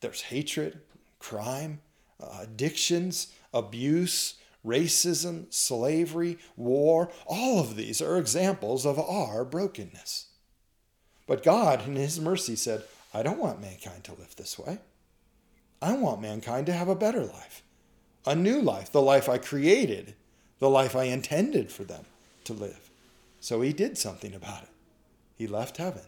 There's 0.00 0.22
hatred, 0.22 0.80
crime, 1.18 1.80
uh, 2.20 2.38
addictions, 2.42 3.28
abuse, 3.52 4.34
racism, 4.64 5.52
slavery, 5.52 6.38
war. 6.56 7.10
All 7.26 7.60
of 7.60 7.76
these 7.76 8.02
are 8.02 8.18
examples 8.18 8.84
of 8.84 8.98
our 8.98 9.44
brokenness. 9.44 10.26
But 11.26 11.42
God, 11.42 11.86
in 11.86 11.96
His 11.96 12.20
mercy, 12.20 12.56
said, 12.56 12.84
I 13.14 13.22
don't 13.22 13.38
want 13.38 13.60
mankind 13.60 14.04
to 14.04 14.12
live 14.12 14.34
this 14.36 14.58
way. 14.58 14.78
I 15.80 15.94
want 15.94 16.20
mankind 16.20 16.66
to 16.66 16.72
have 16.72 16.88
a 16.88 16.94
better 16.94 17.24
life, 17.24 17.62
a 18.26 18.34
new 18.34 18.60
life, 18.60 18.90
the 18.90 19.02
life 19.02 19.28
I 19.28 19.38
created, 19.38 20.14
the 20.58 20.70
life 20.70 20.96
I 20.96 21.04
intended 21.04 21.70
for 21.70 21.84
them 21.84 22.04
to 22.44 22.52
live. 22.52 22.90
So 23.40 23.60
He 23.60 23.72
did 23.72 23.98
something 23.98 24.34
about 24.34 24.62
it. 24.62 24.70
He 25.36 25.46
left 25.46 25.76
heaven 25.76 26.02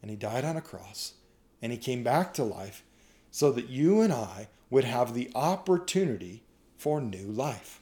and 0.00 0.10
He 0.10 0.16
died 0.16 0.44
on 0.44 0.56
a 0.56 0.62
cross 0.62 1.14
and 1.60 1.72
He 1.72 1.78
came 1.78 2.02
back 2.02 2.32
to 2.34 2.44
life 2.44 2.82
so 3.30 3.52
that 3.52 3.68
you 3.68 4.00
and 4.00 4.12
I 4.12 4.48
would 4.70 4.84
have 4.84 5.14
the 5.14 5.30
opportunity 5.34 6.42
for 6.76 7.00
new 7.00 7.26
life. 7.26 7.80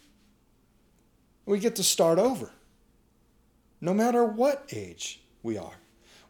We 1.46 1.58
get 1.58 1.76
to 1.76 1.82
start 1.82 2.18
over, 2.18 2.52
no 3.80 3.92
matter 3.92 4.24
what 4.24 4.68
age 4.72 5.20
we 5.42 5.58
are. 5.58 5.78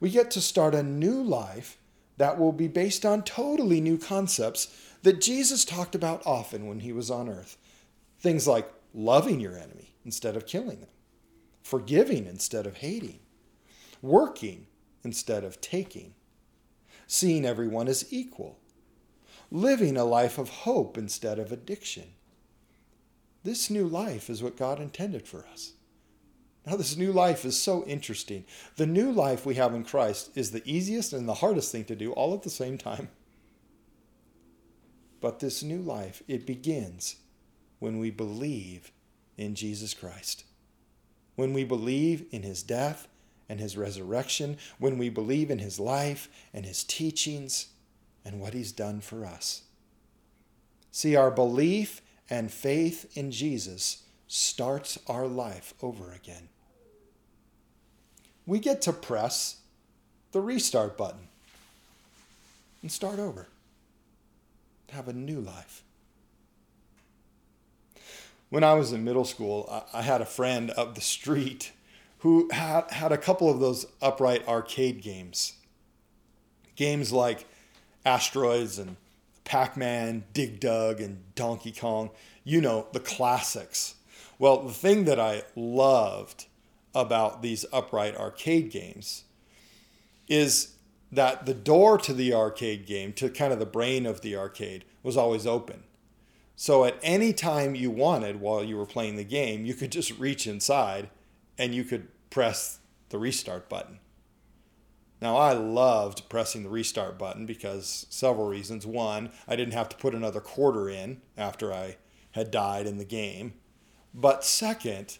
We 0.00 0.10
get 0.10 0.30
to 0.32 0.40
start 0.40 0.74
a 0.74 0.82
new 0.82 1.22
life 1.22 1.78
that 2.16 2.38
will 2.38 2.52
be 2.52 2.68
based 2.68 3.04
on 3.04 3.22
totally 3.22 3.80
new 3.80 3.98
concepts 3.98 4.68
that 5.02 5.20
Jesus 5.20 5.64
talked 5.64 5.94
about 5.94 6.22
often 6.26 6.66
when 6.66 6.80
he 6.80 6.92
was 6.92 7.10
on 7.10 7.28
earth. 7.28 7.56
Things 8.18 8.46
like 8.46 8.70
loving 8.92 9.40
your 9.40 9.56
enemy 9.56 9.94
instead 10.04 10.36
of 10.36 10.46
killing 10.46 10.80
them, 10.80 10.88
forgiving 11.62 12.26
instead 12.26 12.66
of 12.66 12.78
hating, 12.78 13.20
working 14.02 14.66
instead 15.02 15.44
of 15.44 15.60
taking, 15.60 16.14
seeing 17.06 17.44
everyone 17.44 17.88
as 17.88 18.12
equal 18.12 18.58
living 19.54 19.96
a 19.96 20.04
life 20.04 20.36
of 20.36 20.48
hope 20.48 20.98
instead 20.98 21.38
of 21.38 21.52
addiction. 21.52 22.02
This 23.44 23.70
new 23.70 23.86
life 23.86 24.28
is 24.28 24.42
what 24.42 24.56
God 24.56 24.80
intended 24.80 25.28
for 25.28 25.46
us. 25.52 25.74
Now, 26.66 26.74
this 26.74 26.96
new 26.96 27.12
life 27.12 27.44
is 27.44 27.60
so 27.60 27.84
interesting. 27.84 28.44
The 28.76 28.86
new 28.86 29.12
life 29.12 29.46
we 29.46 29.54
have 29.54 29.72
in 29.72 29.84
Christ 29.84 30.30
is 30.34 30.50
the 30.50 30.62
easiest 30.68 31.12
and 31.12 31.28
the 31.28 31.34
hardest 31.34 31.70
thing 31.70 31.84
to 31.84 31.94
do 31.94 32.10
all 32.12 32.34
at 32.34 32.42
the 32.42 32.50
same 32.50 32.78
time. 32.78 33.08
But 35.20 35.38
this 35.38 35.62
new 35.62 35.80
life, 35.80 36.22
it 36.26 36.46
begins 36.46 37.16
when 37.78 38.00
we 38.00 38.10
believe 38.10 38.90
in 39.36 39.54
Jesus 39.54 39.94
Christ. 39.94 40.44
When 41.36 41.52
we 41.52 41.62
believe 41.62 42.26
in 42.32 42.42
his 42.42 42.62
death 42.64 43.06
and 43.48 43.60
his 43.60 43.76
resurrection, 43.76 44.56
when 44.78 44.98
we 44.98 45.10
believe 45.10 45.50
in 45.50 45.60
his 45.60 45.78
life 45.78 46.28
and 46.52 46.66
his 46.66 46.82
teachings 46.82 47.68
and 48.24 48.40
what 48.40 48.54
he's 48.54 48.72
done 48.72 49.00
for 49.00 49.24
us. 49.24 49.62
See, 50.90 51.16
our 51.16 51.30
belief 51.30 52.00
and 52.30 52.50
faith 52.50 53.16
in 53.16 53.30
Jesus 53.30 54.04
starts 54.28 54.98
our 55.06 55.26
life 55.26 55.74
over 55.82 56.12
again. 56.12 56.48
We 58.46 58.58
get 58.58 58.82
to 58.82 58.92
press 58.92 59.58
the 60.32 60.40
restart 60.40 60.96
button 60.96 61.28
and 62.82 62.90
start 62.90 63.18
over, 63.18 63.48
have 64.90 65.08
a 65.08 65.12
new 65.12 65.40
life. 65.40 65.82
When 68.50 68.62
I 68.62 68.74
was 68.74 68.92
in 68.92 69.04
middle 69.04 69.24
school, 69.24 69.84
I 69.92 70.02
had 70.02 70.20
a 70.20 70.26
friend 70.26 70.72
up 70.76 70.94
the 70.94 71.00
street 71.00 71.72
who 72.18 72.48
had, 72.52 72.90
had 72.90 73.12
a 73.12 73.18
couple 73.18 73.50
of 73.50 73.60
those 73.60 73.87
upright 74.00 74.46
arcade 74.46 75.02
games. 75.02 75.54
Games 76.76 77.12
like 77.12 77.46
Asteroids 78.04 78.78
and 78.78 78.96
Pac 79.44 79.76
Man, 79.76 80.24
Dig 80.32 80.60
Dug, 80.60 81.00
and 81.00 81.34
Donkey 81.34 81.72
Kong. 81.72 82.10
You 82.44 82.60
know, 82.60 82.86
the 82.92 83.00
classics. 83.00 83.94
Well, 84.38 84.62
the 84.62 84.72
thing 84.72 85.04
that 85.04 85.20
I 85.20 85.42
loved 85.54 86.46
about 86.94 87.42
these 87.42 87.64
upright 87.72 88.16
arcade 88.16 88.70
games 88.70 89.24
is 90.28 90.74
that 91.10 91.46
the 91.46 91.54
door 91.54 91.98
to 91.98 92.12
the 92.12 92.34
arcade 92.34 92.86
game, 92.86 93.12
to 93.14 93.28
kind 93.28 93.52
of 93.52 93.58
the 93.58 93.66
brain 93.66 94.06
of 94.06 94.20
the 94.20 94.36
arcade, 94.36 94.84
was 95.02 95.16
always 95.16 95.46
open. 95.46 95.84
So 96.56 96.84
at 96.84 96.98
any 97.02 97.32
time 97.32 97.74
you 97.74 97.90
wanted 97.90 98.40
while 98.40 98.62
you 98.62 98.76
were 98.76 98.86
playing 98.86 99.16
the 99.16 99.24
game, 99.24 99.64
you 99.64 99.74
could 99.74 99.92
just 99.92 100.18
reach 100.18 100.46
inside 100.46 101.08
and 101.58 101.74
you 101.74 101.84
could 101.84 102.08
press 102.30 102.78
the 103.10 103.18
restart 103.18 103.68
button. 103.68 103.98
Now, 105.24 105.38
I 105.38 105.54
loved 105.54 106.28
pressing 106.28 106.64
the 106.64 106.68
restart 106.68 107.16
button 107.16 107.46
because 107.46 108.04
several 108.10 108.46
reasons. 108.46 108.87
One, 108.87 109.30
I 109.48 109.56
didn't 109.56 109.72
have 109.72 109.88
to 109.88 109.96
put 109.96 110.14
another 110.14 110.38
quarter 110.38 110.87
in 110.90 111.22
after 111.34 111.72
I 111.72 111.96
had 112.32 112.50
died 112.50 112.87
in 112.87 112.98
the 112.98 113.06
game. 113.06 113.54
But 114.12 114.44
second, 114.44 115.16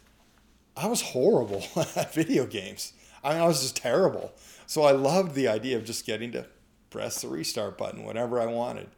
I 0.77 0.89
was 0.89 1.01
horrible 1.01 1.65
at 1.97 2.13
video 2.13 2.45
games. 2.45 2.93
I 3.25 3.33
mean, 3.33 3.41
I 3.41 3.47
was 3.47 3.63
just 3.63 3.77
terrible. 3.77 4.35
So 4.67 4.83
I 4.83 4.93
loved 4.93 5.35
the 5.35 5.49
idea 5.49 5.79
of 5.79 5.87
just 5.87 6.05
getting 6.05 6.33
to 6.33 6.49
press 6.91 7.23
the 7.23 7.29
restart 7.29 7.79
button 7.79 8.05
whenever 8.05 8.39
I 8.39 8.45
wanted 8.45 8.89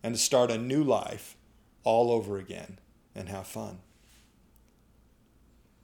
and 0.00 0.14
to 0.14 0.20
start 0.20 0.52
a 0.52 0.58
new 0.58 0.84
life 0.84 1.36
all 1.82 2.12
over 2.12 2.38
again 2.38 2.78
and 3.16 3.28
have 3.28 3.48
fun. 3.48 3.80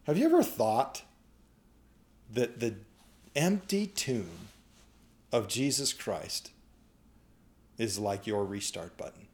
Have 0.05 0.17
you 0.17 0.27
ever 0.27 0.45
thought 0.45 1.03
that 2.31 2.61
the 2.61 2.77
empty 3.35 3.89
tomb 3.89 4.48
of 5.33 5.49
Jesus 5.49 5.93
Christ 5.93 6.51
is 7.77 7.99
like 7.99 8.27
your 8.27 8.45
restart 8.45 8.97
button? 8.97 9.27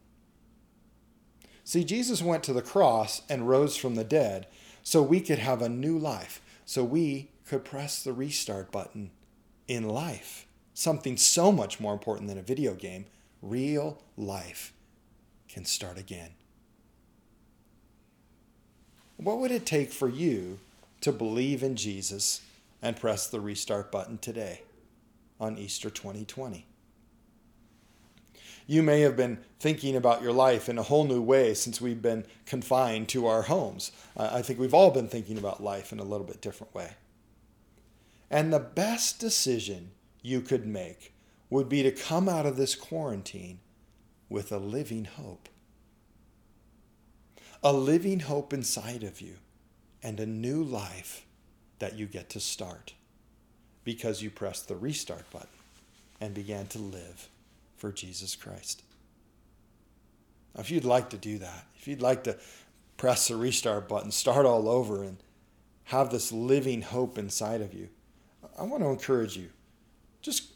See, 1.64 1.82
Jesus 1.82 2.20
went 2.20 2.44
to 2.44 2.52
the 2.52 2.62
cross 2.62 3.22
and 3.28 3.48
rose 3.48 3.76
from 3.76 3.94
the 3.94 4.04
dead 4.04 4.46
so 4.82 5.02
we 5.02 5.20
could 5.20 5.38
have 5.38 5.62
a 5.62 5.68
new 5.68 5.98
life, 5.98 6.42
so 6.66 6.84
we 6.84 7.30
could 7.46 7.64
press 7.64 8.02
the 8.02 8.12
restart 8.12 8.70
button 8.70 9.10
in 9.66 9.88
life. 9.88 10.46
Something 10.74 11.16
so 11.16 11.50
much 11.50 11.80
more 11.80 11.92
important 11.92 12.28
than 12.28 12.38
a 12.38 12.42
video 12.42 12.74
game. 12.74 13.06
Real 13.40 13.98
life 14.16 14.72
can 15.48 15.64
start 15.64 15.98
again. 15.98 16.30
What 19.16 19.38
would 19.38 19.52
it 19.52 19.64
take 19.64 19.92
for 19.92 20.08
you 20.08 20.58
to 21.00 21.12
believe 21.12 21.62
in 21.62 21.76
Jesus 21.76 22.42
and 22.82 22.96
press 22.96 23.26
the 23.26 23.40
restart 23.40 23.90
button 23.90 24.18
today 24.18 24.62
on 25.40 25.58
Easter 25.58 25.90
2020? 25.90 26.66
You 28.66 28.82
may 28.82 29.00
have 29.00 29.16
been 29.16 29.38
thinking 29.60 29.94
about 29.94 30.22
your 30.22 30.32
life 30.32 30.68
in 30.70 30.78
a 30.78 30.82
whole 30.82 31.04
new 31.04 31.20
way 31.20 31.52
since 31.52 31.80
we've 31.80 32.00
been 32.00 32.24
confined 32.46 33.08
to 33.10 33.26
our 33.26 33.42
homes. 33.42 33.92
I 34.16 34.40
think 34.40 34.58
we've 34.58 34.72
all 34.72 34.90
been 34.90 35.08
thinking 35.08 35.36
about 35.36 35.62
life 35.62 35.92
in 35.92 35.98
a 35.98 36.04
little 36.04 36.26
bit 36.26 36.40
different 36.40 36.74
way. 36.74 36.92
And 38.30 38.52
the 38.52 38.60
best 38.60 39.20
decision 39.20 39.90
you 40.22 40.40
could 40.40 40.66
make 40.66 41.12
would 41.50 41.68
be 41.68 41.82
to 41.82 41.90
come 41.90 42.26
out 42.26 42.46
of 42.46 42.56
this 42.56 42.74
quarantine 42.74 43.60
with 44.30 44.50
a 44.50 44.58
living 44.58 45.04
hope. 45.04 45.50
A 47.62 47.72
living 47.72 48.20
hope 48.20 48.52
inside 48.54 49.02
of 49.02 49.20
you 49.20 49.36
and 50.02 50.18
a 50.18 50.26
new 50.26 50.62
life 50.62 51.26
that 51.80 51.98
you 51.98 52.06
get 52.06 52.30
to 52.30 52.40
start 52.40 52.94
because 53.84 54.22
you 54.22 54.30
pressed 54.30 54.68
the 54.68 54.76
restart 54.76 55.30
button 55.30 55.48
and 56.20 56.34
began 56.34 56.66
to 56.68 56.78
live 56.78 57.28
for 57.76 57.92
Jesus 57.92 58.34
Christ. 58.34 58.82
Now, 60.54 60.62
if 60.62 60.70
you'd 60.70 60.84
like 60.84 61.10
to 61.10 61.16
do 61.16 61.38
that, 61.38 61.66
if 61.76 61.86
you'd 61.86 62.02
like 62.02 62.24
to 62.24 62.38
press 62.96 63.28
the 63.28 63.36
restart 63.36 63.88
button, 63.88 64.10
start 64.10 64.46
all 64.46 64.68
over, 64.68 65.02
and 65.02 65.18
have 65.84 66.10
this 66.10 66.32
living 66.32 66.82
hope 66.82 67.18
inside 67.18 67.60
of 67.60 67.74
you, 67.74 67.88
I 68.58 68.62
want 68.62 68.82
to 68.82 68.88
encourage 68.88 69.36
you. 69.36 69.50
Just 70.22 70.52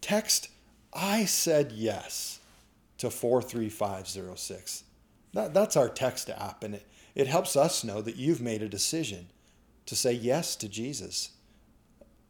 text, 0.00 0.48
I 0.92 1.24
said 1.24 1.72
yes 1.72 2.38
to 2.98 3.10
43506. 3.10 4.84
That, 5.32 5.52
that's 5.52 5.76
our 5.76 5.88
text 5.88 6.30
app, 6.30 6.62
and 6.62 6.76
it, 6.76 6.86
it 7.14 7.26
helps 7.26 7.56
us 7.56 7.82
know 7.82 8.00
that 8.02 8.16
you've 8.16 8.40
made 8.40 8.62
a 8.62 8.68
decision 8.68 9.26
to 9.86 9.96
say 9.96 10.12
yes 10.12 10.54
to 10.56 10.68
Jesus. 10.68 11.30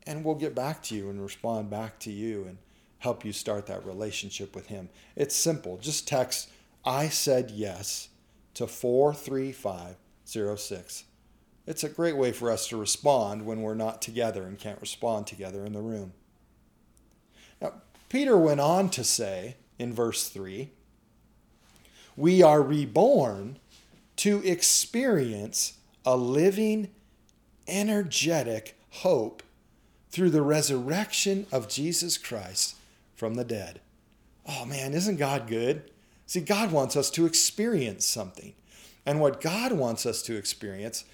And 0.07 0.25
we'll 0.25 0.35
get 0.35 0.55
back 0.55 0.83
to 0.85 0.95
you 0.95 1.11
and 1.11 1.21
respond 1.23 1.69
back 1.71 1.99
to 2.01 2.12
you 2.12 2.45
and 2.45 2.59
help 2.99 3.25
you 3.25 3.33
start 3.33 3.67
that 3.67 3.87
relationship 3.87 4.55
with 4.55 4.67
Him. 4.67 4.90
It's 5.17 5.35
simple. 5.35 5.79
Just 5.79 6.07
text, 6.07 6.51
I 6.85 7.09
said 7.09 7.51
yes 7.51 8.11
to 8.55 8.67
43506. 8.67 11.05
It's 11.67 11.85
a 11.85 11.88
great 11.88 12.17
way 12.17 12.33
for 12.33 12.51
us 12.51 12.69
to 12.69 12.77
respond 12.77 13.47
when 13.47 13.62
we're 13.62 13.75
not 13.75 14.03
together 14.03 14.45
and 14.45 14.59
can't 14.59 14.81
respond 14.81 15.27
together 15.27 15.64
in 15.64 15.73
the 15.73 15.81
room. 15.81 16.12
Now, 17.61 17.75
Peter 18.09 18.37
went 18.37 18.61
on 18.61 18.90
to 18.90 19.03
say 19.03 19.57
in 19.79 19.93
verse 19.93 20.29
3 20.29 20.71
we 22.17 22.43
are 22.43 22.62
reborn 22.62 23.59
to 24.17 24.40
experience 24.45 25.79
a 26.05 26.17
living, 26.17 26.90
energetic 27.67 28.79
hope 28.90 29.43
through 30.14 30.31
the 30.31 30.42
resurrection 30.42 31.44
of 31.50 31.68
Jesus 31.68 32.16
Christ 32.16 32.77
from 33.16 33.35
the 33.35 33.44
dead. 33.44 33.81
Oh 34.46 34.64
man, 34.64 34.94
isn't 34.94 35.16
God 35.16 35.48
good? 35.48 35.90
See, 36.24 36.40
God 36.40 36.70
wants 36.70 36.96
us 36.96 37.11
to 37.11 37.27
experience 37.27 38.07
something. 38.07 38.55
And 39.05 39.20
what 39.20 39.40
God 39.40 39.72
wants 39.72 40.07
us 40.07 40.22
to 40.22 40.37
experience 40.37 41.05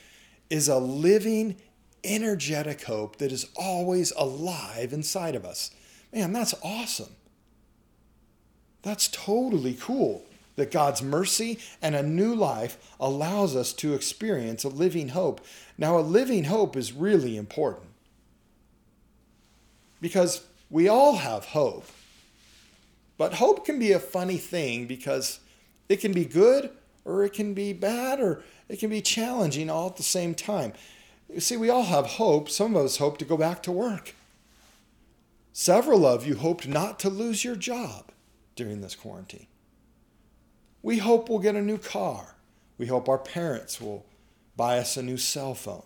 is 0.50 0.68
a 0.68 0.78
living, 0.78 1.56
energetic 2.04 2.82
hope 2.82 3.16
that 3.16 3.32
is 3.32 3.48
always 3.56 4.12
alive 4.18 4.92
inside 4.92 5.34
of 5.34 5.46
us. 5.46 5.70
Man, 6.12 6.34
that's 6.34 6.54
awesome. 6.62 7.16
That's 8.82 9.08
totally 9.08 9.78
cool 9.80 10.26
that 10.56 10.70
God's 10.70 11.02
mercy 11.02 11.58
and 11.80 11.94
a 11.94 12.02
new 12.02 12.34
life 12.34 12.76
allows 13.00 13.56
us 13.56 13.72
to 13.74 13.94
experience 13.94 14.62
a 14.62 14.68
living 14.68 15.08
hope. 15.08 15.40
Now, 15.78 15.98
a 15.98 16.00
living 16.00 16.44
hope 16.44 16.76
is 16.76 16.92
really 16.92 17.38
important 17.38 17.89
because 20.00 20.44
we 20.68 20.88
all 20.88 21.16
have 21.16 21.46
hope. 21.46 21.86
But 23.18 23.34
hope 23.34 23.66
can 23.66 23.78
be 23.78 23.92
a 23.92 23.98
funny 23.98 24.38
thing 24.38 24.86
because 24.86 25.40
it 25.88 25.96
can 25.96 26.12
be 26.12 26.24
good 26.24 26.70
or 27.04 27.24
it 27.24 27.32
can 27.32 27.54
be 27.54 27.72
bad 27.72 28.20
or 28.20 28.42
it 28.68 28.78
can 28.78 28.88
be 28.88 29.02
challenging 29.02 29.68
all 29.68 29.88
at 29.88 29.96
the 29.96 30.02
same 30.02 30.34
time. 30.34 30.72
You 31.28 31.40
see, 31.40 31.56
we 31.56 31.70
all 31.70 31.84
have 31.84 32.06
hope. 32.06 32.48
Some 32.48 32.74
of 32.74 32.84
us 32.84 32.96
hope 32.96 33.18
to 33.18 33.24
go 33.24 33.36
back 33.36 33.62
to 33.64 33.72
work. 33.72 34.14
Several 35.52 36.06
of 36.06 36.26
you 36.26 36.36
hoped 36.36 36.66
not 36.66 36.98
to 37.00 37.10
lose 37.10 37.44
your 37.44 37.56
job 37.56 38.10
during 38.54 38.80
this 38.80 38.94
quarantine. 38.94 39.46
We 40.82 40.98
hope 40.98 41.28
we'll 41.28 41.40
get 41.40 41.56
a 41.56 41.62
new 41.62 41.78
car. 41.78 42.36
We 42.78 42.86
hope 42.86 43.08
our 43.08 43.18
parents 43.18 43.80
will 43.80 44.06
buy 44.56 44.78
us 44.78 44.96
a 44.96 45.02
new 45.02 45.18
cell 45.18 45.54
phone. 45.54 45.84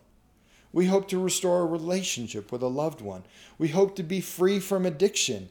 We 0.74 0.86
hope 0.86 1.06
to 1.08 1.22
restore 1.22 1.60
a 1.60 1.66
relationship 1.66 2.50
with 2.50 2.60
a 2.60 2.66
loved 2.66 3.00
one. 3.00 3.22
We 3.58 3.68
hope 3.68 3.94
to 3.94 4.02
be 4.02 4.20
free 4.20 4.58
from 4.58 4.84
addiction 4.84 5.48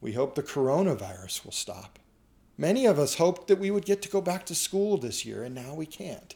we 0.00 0.14
hope 0.14 0.34
the 0.34 0.42
coronavirus 0.42 1.44
will 1.44 1.52
stop. 1.52 1.98
Many 2.58 2.86
of 2.86 2.98
us 2.98 3.14
hoped 3.14 3.46
that 3.46 3.60
we 3.60 3.70
would 3.70 3.84
get 3.84 4.02
to 4.02 4.08
go 4.08 4.20
back 4.20 4.44
to 4.46 4.54
school 4.54 4.96
this 4.96 5.24
year, 5.24 5.44
and 5.44 5.54
now 5.54 5.74
we 5.74 5.86
can't. 5.86 6.34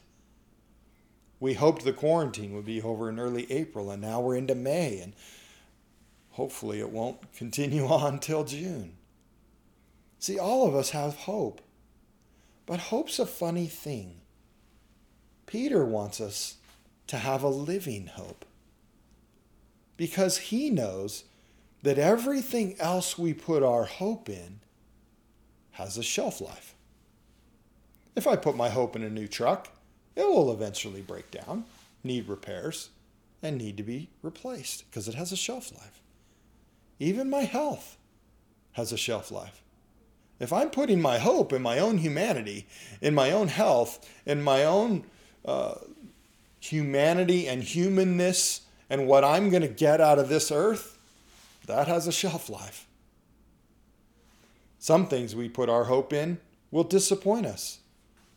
We 1.40 1.54
hoped 1.54 1.84
the 1.84 1.92
quarantine 1.92 2.54
would 2.54 2.64
be 2.64 2.80
over 2.80 3.08
in 3.08 3.18
early 3.18 3.50
April, 3.50 3.90
and 3.90 4.00
now 4.00 4.20
we're 4.20 4.36
into 4.36 4.54
May, 4.54 5.00
and 5.00 5.14
hopefully 6.30 6.78
it 6.78 6.90
won't 6.90 7.32
continue 7.36 7.86
on 7.86 8.20
till 8.20 8.44
June. 8.44 8.92
See, 10.20 10.38
all 10.38 10.68
of 10.68 10.76
us 10.76 10.90
have 10.90 11.16
hope. 11.16 11.60
But 12.66 12.80
hope's 12.80 13.18
a 13.18 13.26
funny 13.26 13.66
thing. 13.66 14.20
Peter 15.46 15.84
wants 15.84 16.20
us 16.20 16.56
to 17.06 17.18
have 17.18 17.42
a 17.42 17.48
living 17.48 18.08
hope 18.08 18.44
because 19.96 20.38
he 20.38 20.70
knows 20.70 21.24
that 21.82 21.98
everything 21.98 22.76
else 22.78 23.16
we 23.18 23.32
put 23.32 23.62
our 23.62 23.84
hope 23.84 24.28
in 24.28 24.60
has 25.72 25.96
a 25.96 26.02
shelf 26.02 26.40
life. 26.40 26.74
If 28.14 28.26
I 28.26 28.36
put 28.36 28.56
my 28.56 28.70
hope 28.70 28.96
in 28.96 29.02
a 29.02 29.10
new 29.10 29.28
truck, 29.28 29.68
it 30.14 30.26
will 30.26 30.50
eventually 30.50 31.02
break 31.02 31.30
down, 31.30 31.64
need 32.02 32.28
repairs, 32.28 32.90
and 33.42 33.58
need 33.58 33.76
to 33.76 33.82
be 33.82 34.08
replaced 34.22 34.90
because 34.90 35.06
it 35.06 35.14
has 35.14 35.32
a 35.32 35.36
shelf 35.36 35.70
life. 35.72 36.00
Even 36.98 37.28
my 37.28 37.42
health 37.42 37.98
has 38.72 38.90
a 38.90 38.96
shelf 38.96 39.30
life. 39.30 39.62
If 40.40 40.52
I'm 40.52 40.70
putting 40.70 41.00
my 41.00 41.18
hope 41.18 41.52
in 41.52 41.62
my 41.62 41.78
own 41.78 41.98
humanity, 41.98 42.66
in 43.00 43.14
my 43.14 43.30
own 43.30 43.48
health, 43.48 44.06
in 44.24 44.42
my 44.42 44.64
own 44.64 45.04
uh, 45.44 45.74
humanity 46.60 47.46
and 47.46 47.62
humanness, 47.62 48.62
and 48.88 49.06
what 49.06 49.24
I'm 49.24 49.50
going 49.50 49.62
to 49.62 49.68
get 49.68 50.00
out 50.00 50.18
of 50.18 50.28
this 50.28 50.50
earth, 50.50 50.98
that 51.66 51.88
has 51.88 52.06
a 52.06 52.12
shelf 52.12 52.48
life. 52.48 52.86
Some 54.78 55.08
things 55.08 55.34
we 55.34 55.48
put 55.48 55.68
our 55.68 55.84
hope 55.84 56.12
in 56.12 56.38
will 56.70 56.84
disappoint 56.84 57.46
us. 57.46 57.78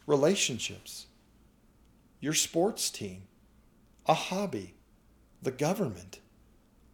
Relationships, 0.08 1.06
your 2.20 2.34
sports 2.34 2.90
team, 2.90 3.24
a 4.08 4.14
hobby, 4.14 4.74
the 5.42 5.52
government. 5.52 6.20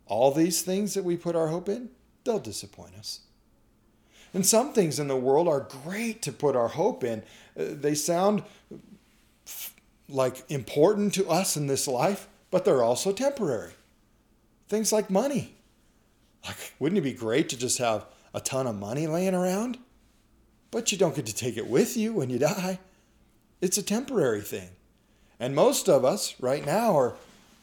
All 0.07 0.31
these 0.31 0.61
things 0.61 0.93
that 0.93 1.03
we 1.03 1.15
put 1.15 1.35
our 1.35 1.47
hope 1.47 1.69
in, 1.69 1.89
they'll 2.23 2.39
disappoint 2.39 2.95
us. 2.95 3.21
And 4.33 4.45
some 4.45 4.73
things 4.73 4.99
in 4.99 5.07
the 5.07 5.15
world 5.15 5.47
are 5.47 5.61
great 5.61 6.21
to 6.23 6.33
put 6.33 6.57
our 6.57 6.67
hope 6.67 7.05
in. 7.05 7.23
Uh, 7.57 7.67
they 7.71 7.95
sound 7.95 8.43
like 10.07 10.49
important 10.49 11.13
to 11.15 11.29
us 11.29 11.57
in 11.57 11.67
this 11.67 11.87
life, 11.87 12.27
but 12.51 12.65
they're 12.65 12.83
also 12.83 13.11
temporary. 13.11 13.73
Things 14.67 14.91
like 14.91 15.09
money. 15.09 15.55
Like, 16.45 16.73
wouldn't 16.79 16.99
it 16.99 17.01
be 17.01 17.13
great 17.13 17.49
to 17.49 17.57
just 17.57 17.79
have 17.79 18.05
a 18.33 18.39
ton 18.39 18.67
of 18.67 18.75
money 18.75 19.07
laying 19.07 19.33
around? 19.33 19.77
But 20.71 20.91
you 20.91 20.97
don't 20.97 21.15
get 21.15 21.25
to 21.25 21.35
take 21.35 21.57
it 21.57 21.67
with 21.67 21.97
you 21.97 22.13
when 22.13 22.29
you 22.29 22.37
die. 22.37 22.79
It's 23.61 23.77
a 23.77 23.83
temporary 23.83 24.41
thing. 24.41 24.69
And 25.39 25.55
most 25.55 25.89
of 25.89 26.05
us 26.05 26.35
right 26.39 26.65
now 26.65 26.97
are, 26.97 27.15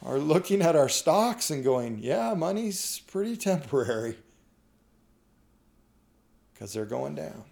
are 0.05 0.19
looking 0.19 0.63
at 0.63 0.77
our 0.77 0.89
stocks 0.89 1.51
and 1.51 1.63
going, 1.63 1.99
yeah, 2.01 2.35
money's 2.35 3.01
pretty 3.07 3.37
temporary 3.37 4.17
because 6.53 6.73
they're 6.73 6.85
going 6.85 7.15
down. 7.15 7.45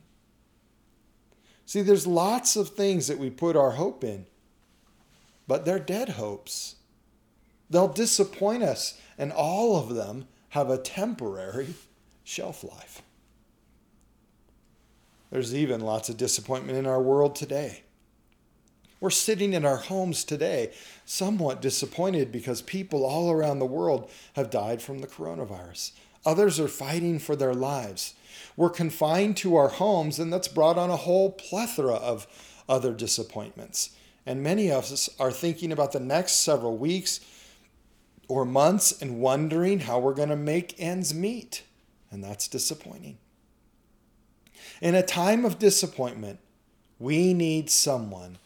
See, 1.66 1.82
there's 1.82 2.06
lots 2.06 2.56
of 2.56 2.70
things 2.70 3.06
that 3.06 3.18
we 3.18 3.30
put 3.30 3.56
our 3.56 3.72
hope 3.72 4.02
in, 4.02 4.26
but 5.50 5.64
they're 5.64 5.80
dead 5.80 6.10
hopes. 6.10 6.76
They'll 7.68 7.88
disappoint 7.88 8.62
us, 8.62 8.96
and 9.18 9.32
all 9.32 9.76
of 9.76 9.96
them 9.96 10.28
have 10.50 10.70
a 10.70 10.78
temporary 10.78 11.74
shelf 12.22 12.62
life. 12.62 13.02
There's 15.32 15.52
even 15.52 15.80
lots 15.80 16.08
of 16.08 16.16
disappointment 16.16 16.78
in 16.78 16.86
our 16.86 17.02
world 17.02 17.34
today. 17.34 17.82
We're 19.00 19.10
sitting 19.10 19.52
in 19.52 19.64
our 19.64 19.78
homes 19.78 20.22
today, 20.22 20.70
somewhat 21.04 21.60
disappointed 21.60 22.30
because 22.30 22.62
people 22.62 23.04
all 23.04 23.32
around 23.32 23.58
the 23.58 23.66
world 23.66 24.08
have 24.34 24.50
died 24.50 24.80
from 24.80 25.00
the 25.00 25.08
coronavirus. 25.08 25.90
Others 26.24 26.60
are 26.60 26.68
fighting 26.68 27.18
for 27.18 27.34
their 27.34 27.54
lives. 27.54 28.14
We're 28.56 28.70
confined 28.70 29.36
to 29.38 29.56
our 29.56 29.70
homes, 29.70 30.20
and 30.20 30.32
that's 30.32 30.46
brought 30.46 30.78
on 30.78 30.90
a 30.90 30.96
whole 30.96 31.32
plethora 31.32 31.94
of 31.94 32.28
other 32.68 32.92
disappointments. 32.92 33.90
And 34.26 34.42
many 34.42 34.70
of 34.70 34.84
us 34.84 35.08
are 35.18 35.32
thinking 35.32 35.72
about 35.72 35.92
the 35.92 36.00
next 36.00 36.32
several 36.42 36.76
weeks 36.76 37.20
or 38.28 38.44
months 38.44 39.00
and 39.00 39.20
wondering 39.20 39.80
how 39.80 39.98
we're 39.98 40.14
going 40.14 40.28
to 40.28 40.36
make 40.36 40.74
ends 40.78 41.12
meet. 41.12 41.64
And 42.10 42.22
that's 42.22 42.48
disappointing. 42.48 43.18
In 44.80 44.94
a 44.94 45.02
time 45.02 45.44
of 45.44 45.58
disappointment, 45.58 46.38
we 46.98 47.34
need 47.34 47.70
someone 47.70 48.38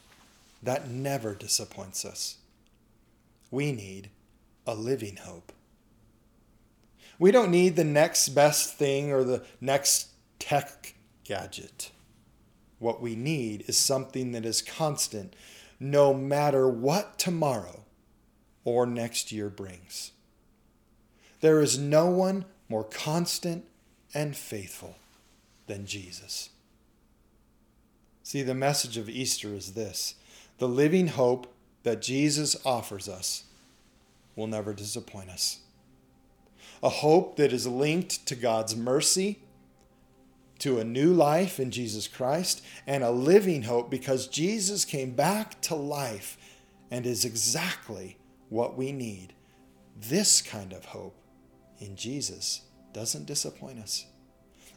that 0.63 0.89
never 0.89 1.35
disappoints 1.35 2.05
us. 2.05 2.39
We 3.51 3.73
need 3.73 4.11
a 4.67 4.75
living 4.75 5.17
hope. 5.17 5.53
We 7.19 7.31
don't 7.31 7.51
need 7.51 7.77
the 7.77 7.85
next 7.85 8.31
best 8.31 8.75
thing 8.75 9.13
or 9.13 9.23
the 9.23 9.45
next 9.61 10.09
tech 10.39 10.95
gadget. 11.25 11.91
What 12.79 13.01
we 13.01 13.15
need 13.15 13.65
is 13.69 13.77
something 13.77 14.33
that 14.33 14.45
is 14.45 14.63
constant 14.63 15.35
no 15.85 16.15
matter 16.15 16.67
what 16.67 17.19
tomorrow 17.19 17.85
or 18.65 18.87
next 18.87 19.31
year 19.31 19.51
brings. 19.51 20.13
There 21.43 21.61
is 21.61 21.79
no 21.79 22.07
one 22.07 22.47
more 22.71 22.85
constant 22.85 23.67
and 24.15 24.35
faithful 24.35 24.97
than 25.67 25.85
Jesus. 25.85 26.49
See, 28.23 28.41
the 28.41 28.55
message 28.55 28.97
of 28.97 29.11
Easter 29.11 29.49
is 29.49 29.75
this 29.75 30.15
the 30.57 30.69
living 30.69 31.09
hope 31.09 31.53
that 31.83 32.01
Jesus 32.01 32.57
offers 32.65 33.07
us 33.07 33.45
will 34.35 34.47
never 34.47 34.73
disappoint 34.73 35.29
us. 35.29 35.59
A 36.83 36.89
hope 36.89 37.37
that 37.37 37.53
is 37.53 37.67
linked 37.67 38.25
to 38.25 38.35
God's 38.35 38.75
mercy, 38.75 39.39
to 40.65 40.79
a 40.79 40.85
new 40.85 41.13
life 41.13 41.61
in 41.61 41.71
Jesus 41.71 42.09
Christ, 42.09 42.65
and 42.87 43.05
a 43.05 43.11
living 43.11 43.65
hope 43.65 43.91
because 43.91 44.29
Jesus 44.29 44.87
came 44.87 45.11
back 45.11 45.61
to 45.61 45.75
life 45.75 46.39
and 46.91 47.05
is 47.05 47.27
exactly 47.27 48.17
what 48.49 48.75
we 48.75 48.91
need. 48.91 49.35
This 49.95 50.41
kind 50.41 50.73
of 50.73 50.87
hope 50.87 51.19
in 51.81 51.97
Jesus 51.97 52.63
doesn't 52.95 53.27
disappoint 53.27 53.79
us. 53.79 54.07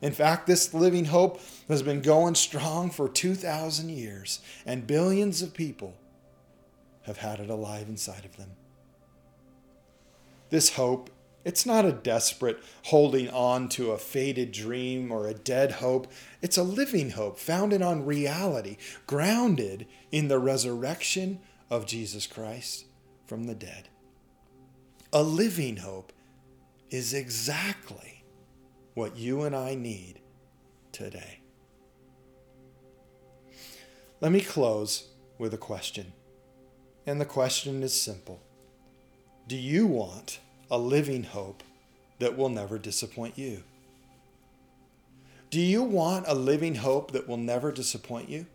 In 0.02 0.12
fact, 0.12 0.46
this 0.46 0.74
living 0.74 1.06
hope 1.06 1.40
has 1.70 1.82
been 1.82 2.02
going 2.02 2.36
strong 2.36 2.90
for 2.90 3.08
2,000 3.08 3.88
years, 3.88 4.42
and 4.66 4.86
billions 4.86 5.42
of 5.42 5.54
people 5.54 5.94
have 7.04 7.18
had 7.18 7.40
it 7.40 7.50
alive 7.50 7.88
inside 7.88 8.26
of 8.26 8.36
them. 8.36 8.52
This 10.50 10.74
hope, 10.74 11.10
it's 11.48 11.66
not 11.66 11.86
a 11.86 11.94
desperate 11.94 12.62
holding 12.84 13.30
on 13.30 13.70
to 13.70 13.92
a 13.92 13.98
faded 13.98 14.52
dream 14.52 15.14
or 15.14 15.30
a 15.30 15.34
dead 15.34 15.72
hope. 15.72 16.12
It's 16.42 16.58
a 16.58 16.64
living 16.64 17.12
hope 17.12 17.40
founded 17.40 17.82
on 17.82 18.06
reality, 18.06 18.76
grounded 19.06 19.88
in 20.12 20.28
the 20.28 20.40
resurrection 20.40 21.40
of 21.70 21.86
Jesus 21.86 22.28
Christ 22.28 22.84
from 23.26 23.46
the 23.46 23.56
dead. 23.56 23.88
A 25.14 25.24
living 25.24 25.78
hope 25.78 26.12
is 26.90 27.14
exactly 27.14 28.26
what 28.94 29.16
you 29.16 29.44
and 29.44 29.56
I 29.56 29.74
need 29.74 30.20
today. 30.92 31.40
Let 34.20 34.34
me 34.34 34.42
close 34.42 35.08
with 35.38 35.54
a 35.54 35.58
question. 35.58 36.12
And 37.06 37.22
the 37.22 37.26
question 37.26 37.84
is 37.84 37.94
simple 37.94 38.42
Do 39.48 39.56
you 39.56 39.88
want 39.88 40.42
a 40.70 40.78
living 40.78 41.24
hope 41.24 41.64
that 42.20 42.38
will 42.38 42.50
never 42.50 42.78
disappoint 42.78 43.38
you? 43.38 43.64
Do 45.50 45.60
you 45.60 45.84
want 45.84 46.26
a 46.28 46.34
living 46.34 46.76
hope 46.76 47.12
that 47.12 47.28
will 47.28 47.38
never 47.38 47.72
disappoint 47.72 48.30
you? 48.30 48.46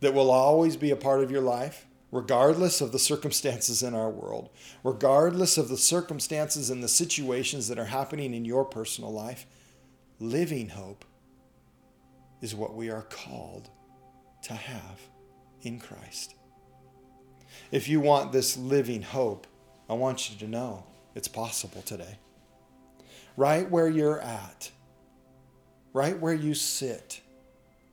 That 0.00 0.12
will 0.12 0.30
always 0.30 0.76
be 0.76 0.90
a 0.90 0.96
part 0.96 1.22
of 1.22 1.30
your 1.30 1.40
life? 1.40 1.86
regardless 2.12 2.80
of 2.80 2.92
the 2.92 2.98
circumstances 2.98 3.82
in 3.82 3.94
our 3.94 4.10
world, 4.10 4.48
regardless 4.84 5.58
of 5.58 5.68
the 5.68 5.76
circumstances 5.76 6.70
and 6.70 6.82
the 6.82 6.88
situations 6.88 7.68
that 7.68 7.78
are 7.78 7.86
happening 7.86 8.32
in 8.32 8.44
your 8.44 8.64
personal 8.64 9.12
life, 9.12 9.46
living 10.20 10.68
hope 10.68 11.04
is 12.40 12.54
what 12.54 12.74
we 12.74 12.90
are 12.90 13.02
called 13.02 13.68
to 14.42 14.54
have 14.54 15.00
in 15.62 15.78
Christ. 15.78 16.34
If 17.72 17.88
you 17.88 18.00
want 18.00 18.32
this 18.32 18.56
living 18.56 19.02
hope, 19.02 19.46
I 19.88 19.94
want 19.94 20.30
you 20.30 20.38
to 20.38 20.48
know 20.48 20.84
it's 21.14 21.28
possible 21.28 21.82
today. 21.82 22.18
Right 23.36 23.70
where 23.70 23.88
you're 23.88 24.20
at, 24.20 24.70
right 25.92 26.18
where 26.18 26.34
you 26.34 26.54
sit, 26.54 27.20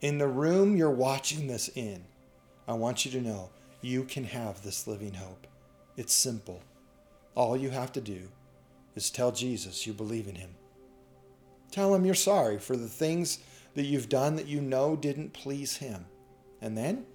in 0.01 0.17
the 0.17 0.27
room 0.27 0.75
you're 0.75 0.91
watching 0.91 1.47
this 1.47 1.69
in, 1.75 2.03
I 2.67 2.73
want 2.73 3.06
you 3.06 3.12
to 3.12 3.21
know 3.21 3.49
you 3.82 4.03
can 4.03 4.23
have 4.23 4.63
this 4.63 4.88
living 4.88 5.13
hope. 5.13 5.47
It's 5.97 6.13
simple. 6.13 6.62
All 7.36 7.56
you 7.56 7.69
have 7.69 7.91
to 7.93 8.01
do 8.01 8.29
is 8.95 9.10
tell 9.10 9.32
Jesus 9.32 9.86
you 9.86 9.93
believe 9.93 10.27
in 10.27 10.36
him. 10.36 10.51
Tell 11.71 11.93
him 11.93 12.06
you're 12.06 12.15
sorry 12.15 12.60
for 12.60 12.75
the 12.75 12.88
things 12.88 13.39
that 13.75 13.84
you've 13.84 14.10
done 14.10 14.36
that 14.36 14.47
you 14.47 14.62
know 14.62 14.95
didn't 14.95 15.34
please 15.34 15.77
him. 15.77 16.06
And 16.62 16.77
then 16.77 17.06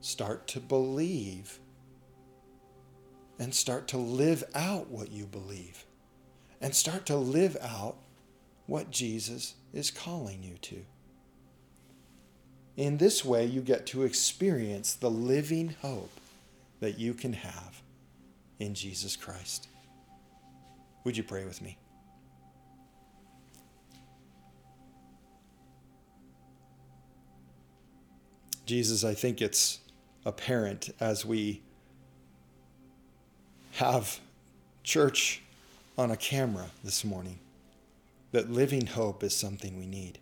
start 0.00 0.46
to 0.48 0.60
believe 0.60 1.58
and 3.42 3.52
start 3.52 3.88
to 3.88 3.96
live 3.96 4.44
out 4.54 4.88
what 4.88 5.10
you 5.10 5.26
believe 5.26 5.84
and 6.60 6.72
start 6.76 7.04
to 7.04 7.16
live 7.16 7.56
out 7.60 7.96
what 8.66 8.92
Jesus 8.92 9.54
is 9.72 9.90
calling 9.90 10.44
you 10.44 10.54
to. 10.58 10.84
In 12.76 12.98
this 12.98 13.24
way, 13.24 13.44
you 13.44 13.60
get 13.60 13.84
to 13.86 14.04
experience 14.04 14.94
the 14.94 15.10
living 15.10 15.74
hope 15.82 16.12
that 16.78 17.00
you 17.00 17.14
can 17.14 17.32
have 17.32 17.82
in 18.60 18.74
Jesus 18.74 19.16
Christ. 19.16 19.66
Would 21.02 21.16
you 21.16 21.24
pray 21.24 21.44
with 21.44 21.60
me? 21.60 21.78
Jesus, 28.66 29.02
I 29.02 29.14
think 29.14 29.42
it's 29.42 29.80
apparent 30.24 30.90
as 31.00 31.26
we 31.26 31.62
have 33.72 34.20
church 34.82 35.42
on 35.96 36.10
a 36.10 36.16
camera 36.16 36.70
this 36.84 37.04
morning 37.04 37.38
that 38.32 38.50
living 38.50 38.86
hope 38.86 39.22
is 39.22 39.34
something 39.34 39.78
we 39.78 39.86
need. 39.86 40.18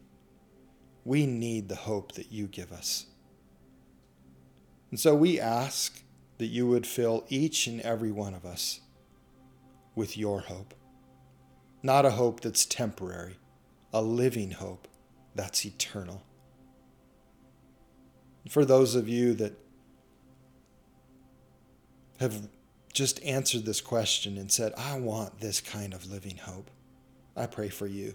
We 1.04 1.26
need 1.26 1.68
the 1.68 1.76
hope 1.76 2.12
that 2.12 2.30
you 2.30 2.46
give 2.46 2.72
us. 2.72 3.06
And 4.90 4.98
so 4.98 5.14
we 5.14 5.40
ask 5.40 6.02
that 6.38 6.46
you 6.46 6.66
would 6.68 6.86
fill 6.86 7.24
each 7.28 7.66
and 7.66 7.80
every 7.80 8.10
one 8.10 8.34
of 8.34 8.44
us 8.44 8.80
with 9.94 10.16
your 10.16 10.40
hope. 10.40 10.74
Not 11.82 12.04
a 12.04 12.10
hope 12.10 12.40
that's 12.40 12.64
temporary, 12.64 13.36
a 13.92 14.02
living 14.02 14.52
hope 14.52 14.86
that's 15.34 15.64
eternal. 15.64 16.22
For 18.48 18.64
those 18.64 18.94
of 18.94 19.08
you 19.08 19.34
that 19.34 19.54
have 22.18 22.48
just 22.92 23.22
answered 23.22 23.64
this 23.64 23.80
question 23.80 24.36
and 24.36 24.50
said, 24.50 24.72
I 24.76 24.98
want 24.98 25.40
this 25.40 25.60
kind 25.60 25.94
of 25.94 26.10
living 26.10 26.38
hope, 26.38 26.70
I 27.36 27.46
pray 27.46 27.68
for 27.68 27.86
you. 27.86 28.14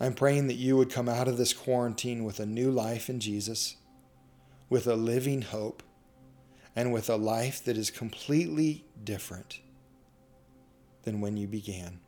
I'm 0.00 0.14
praying 0.14 0.48
that 0.48 0.54
you 0.54 0.76
would 0.76 0.90
come 0.90 1.08
out 1.08 1.28
of 1.28 1.38
this 1.38 1.52
quarantine 1.52 2.24
with 2.24 2.40
a 2.40 2.46
new 2.46 2.70
life 2.70 3.08
in 3.08 3.20
Jesus, 3.20 3.76
with 4.68 4.86
a 4.86 4.96
living 4.96 5.42
hope, 5.42 5.82
and 6.76 6.92
with 6.92 7.08
a 7.08 7.16
life 7.16 7.64
that 7.64 7.76
is 7.76 7.90
completely 7.90 8.84
different 9.02 9.60
than 11.04 11.20
when 11.20 11.36
you 11.36 11.46
began. 11.46 12.00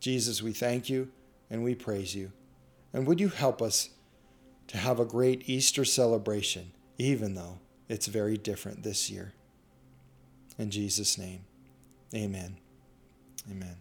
Jesus, 0.00 0.42
we 0.42 0.52
thank 0.52 0.90
you 0.90 1.10
and 1.50 1.62
we 1.62 1.74
praise 1.74 2.14
you. 2.14 2.32
And 2.92 3.06
would 3.06 3.20
you 3.20 3.28
help 3.28 3.62
us 3.62 3.90
to 4.68 4.76
have 4.76 4.98
a 4.98 5.04
great 5.04 5.48
Easter 5.48 5.84
celebration, 5.84 6.72
even 6.98 7.34
though 7.34 7.60
it's 7.88 8.06
very 8.06 8.36
different 8.36 8.82
this 8.82 9.10
year? 9.10 9.32
In 10.58 10.70
Jesus' 10.70 11.18
name, 11.18 11.44
amen. 12.14 12.56
Amen. 13.50 13.76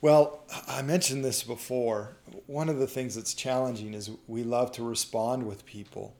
Well, 0.00 0.44
I 0.68 0.82
mentioned 0.82 1.24
this 1.24 1.42
before. 1.42 2.16
One 2.46 2.68
of 2.68 2.78
the 2.78 2.86
things 2.86 3.14
that's 3.14 3.34
challenging 3.34 3.94
is 3.94 4.10
we 4.26 4.44
love 4.44 4.70
to 4.72 4.84
respond 4.84 5.46
with 5.46 5.66
people 5.66 6.14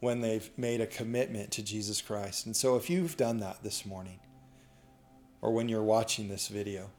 when 0.00 0.20
they've 0.20 0.50
made 0.56 0.80
a 0.80 0.86
commitment 0.86 1.50
to 1.52 1.62
Jesus 1.62 2.00
Christ. 2.00 2.46
And 2.46 2.54
so 2.54 2.76
if 2.76 2.88
you've 2.88 3.16
done 3.16 3.38
that 3.38 3.62
this 3.62 3.84
morning, 3.86 4.20
or 5.42 5.52
when 5.52 5.68
you're 5.68 5.82
watching 5.82 6.28
this 6.28 6.48
video, 6.48 6.90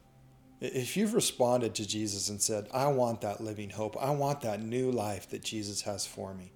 if 0.60 0.96
you've 0.96 1.14
responded 1.14 1.74
to 1.76 1.86
Jesus 1.86 2.28
and 2.28 2.42
said, 2.42 2.68
I 2.74 2.88
want 2.88 3.20
that 3.20 3.40
living 3.40 3.70
hope, 3.70 3.96
I 4.00 4.10
want 4.10 4.40
that 4.40 4.60
new 4.60 4.90
life 4.90 5.30
that 5.30 5.42
Jesus 5.42 5.82
has 5.82 6.04
for 6.04 6.34
me, 6.34 6.52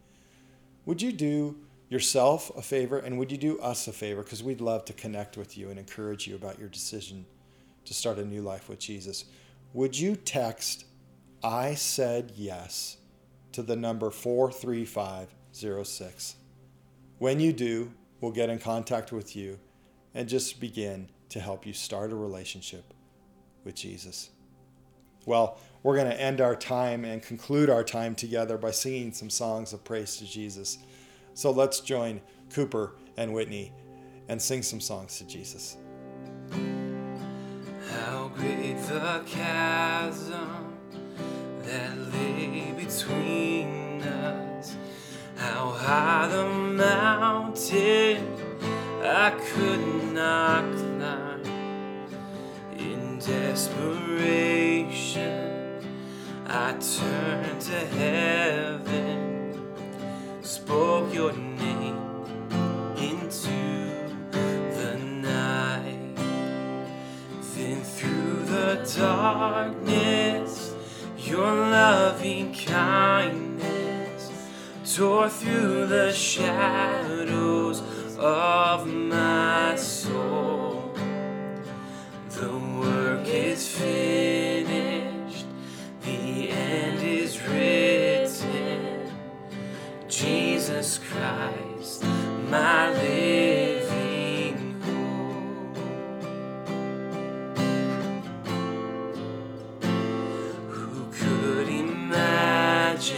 would 0.85 1.03
you 1.03 1.13
do 1.13 1.57
yourself 1.89 2.51
a 2.57 2.63
favor 2.63 2.99
and 2.99 3.19
would 3.19 3.31
you 3.31 3.39
do 3.39 3.61
us 3.61 3.87
a 3.87 3.93
favor? 3.93 4.23
Because 4.23 4.43
we'd 4.43 4.61
love 4.61 4.85
to 4.87 4.93
connect 4.93 5.37
with 5.37 5.57
you 5.59 5.71
and 5.71 5.79
encourage 5.79 6.27
you 6.27 6.35
about 6.35 6.59
your 6.59 6.69
decision 6.69 7.25
to 7.85 7.95
start 7.95 8.19
a 8.19 8.25
new 8.25 8.43
life 8.43 8.69
with 8.69 8.79
Jesus. 8.79 9.25
Would 9.75 9.99
you 9.99 10.17
text, 10.17 10.85
I 11.43 11.75
said 11.75 12.33
yes, 12.35 12.99
to 13.53 13.63
the 13.63 13.77
number 13.77 14.11
43506? 14.11 16.37
When 17.19 17.41
you 17.41 17.53
do, 17.53 17.93
we'll 18.21 18.33
get 18.33 18.51
in 18.51 18.59
contact 18.59 19.13
with 19.13 19.37
you 19.37 19.59
and 20.15 20.29
just 20.29 20.61
begin 20.61 21.09
to 21.29 21.41
help 21.41 21.67
you 21.67 21.73
start 21.73 22.13
a 22.13 22.17
relationship 22.17 22.93
with 23.65 23.75
Jesus. 23.75 24.31
Well, 25.25 25.59
we're 25.83 25.97
going 25.97 26.11
to 26.11 26.21
end 26.21 26.41
our 26.41 26.55
time 26.55 27.05
and 27.05 27.23
conclude 27.23 27.69
our 27.69 27.83
time 27.83 28.15
together 28.15 28.57
by 28.57 28.71
singing 28.71 29.13
some 29.13 29.31
songs 29.31 29.73
of 29.73 29.83
praise 29.85 30.17
to 30.19 30.25
Jesus. 30.25 30.79
So 31.35 31.51
let's 31.51 31.81
join 31.81 32.21
Cooper 32.51 32.95
and 33.17 33.33
Whitney 33.33 33.73
and 34.29 34.41
sing 34.41 34.63
some 34.63 34.81
songs 34.81 35.19
to 35.19 35.27
Jesus. 35.27 35.77
How 37.91 38.31
great 38.37 38.79
the 38.89 39.23
chasm 39.27 40.77
that 41.63 41.99
lay 42.13 42.73
between 42.77 44.03
us, 44.03 44.77
how 45.37 45.71
high 45.71 46.29
the 46.29 46.45
mountain 46.47 48.27
I 49.03 49.31
could 49.31 50.13
not 50.13 50.63
climb. 50.77 51.43
In 52.79 53.19
desperation, 53.19 54.72
I 56.55 56.73
turned 56.73 57.63
to 57.63 57.79
heaven, 57.97 59.57
spoke 60.43 61.15
your 61.15 61.33
name 61.33 61.97
into 62.95 64.13
the 64.31 64.99
night. 64.99 66.15
Then 67.55 67.81
through 67.83 68.45
the 68.45 68.87
darkness, 68.99 70.75
your 71.17 71.41
loving 71.47 72.53
kindness 72.55 74.31
tore 74.95 75.31
through 75.31 75.87
the 75.87 76.13
shadows 76.13 77.83
of 78.19 78.87
my 78.87 79.75
soul. 79.77 80.93
The 82.29 82.53
work 82.79 83.27
is 83.27 83.67
finished, 83.67 84.32
Jesus 90.63 91.01
Christ, 91.11 92.05
my 92.49 92.93
living 92.93 94.81
hope. 94.83 95.77
Who 100.71 101.11
could 101.11 101.69
imagine 101.69 103.11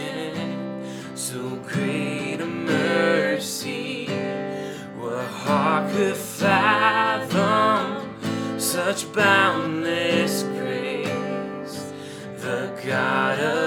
so 1.15 1.57
great 1.67 2.41
a 2.41 2.47
mercy? 2.47 4.07
What 4.97 5.27
heart 5.27 5.91
could 5.93 6.17
fathom 6.17 8.09
such 8.59 9.13
boundless 9.13 10.41
grace? 10.41 11.93
The 12.37 12.71
God 12.87 13.39
of 13.39 13.64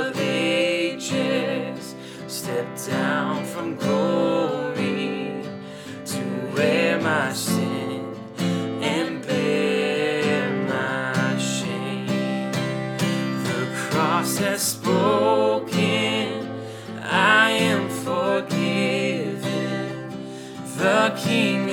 King 21.16 21.68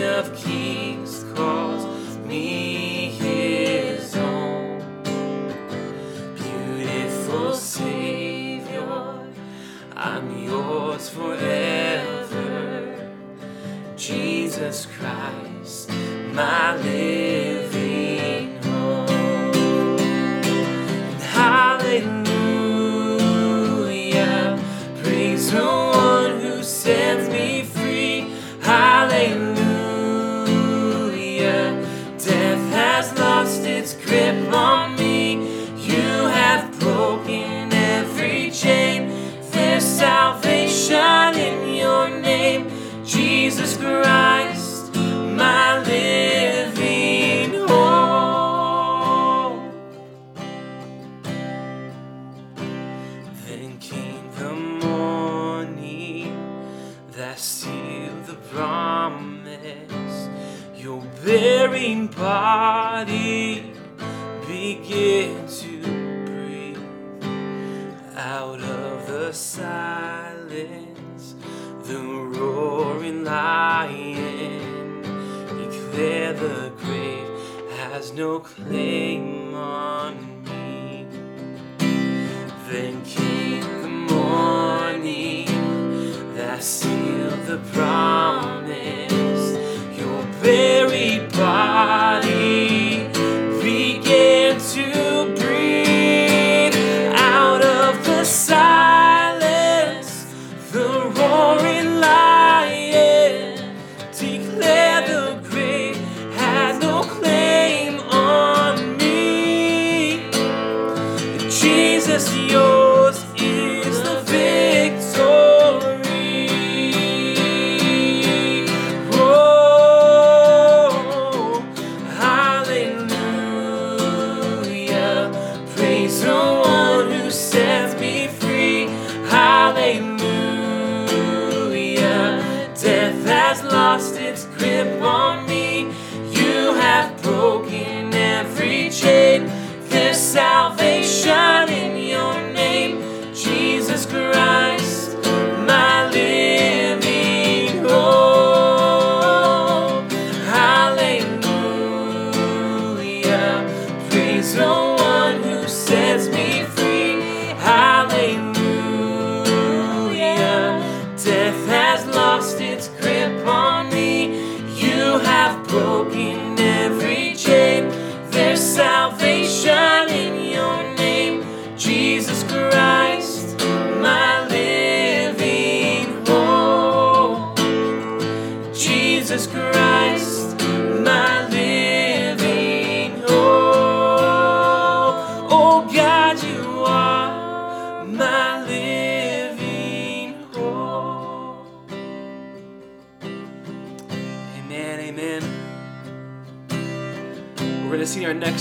sealed 86.75 87.45
the 87.45 87.57
promise. 87.71 88.04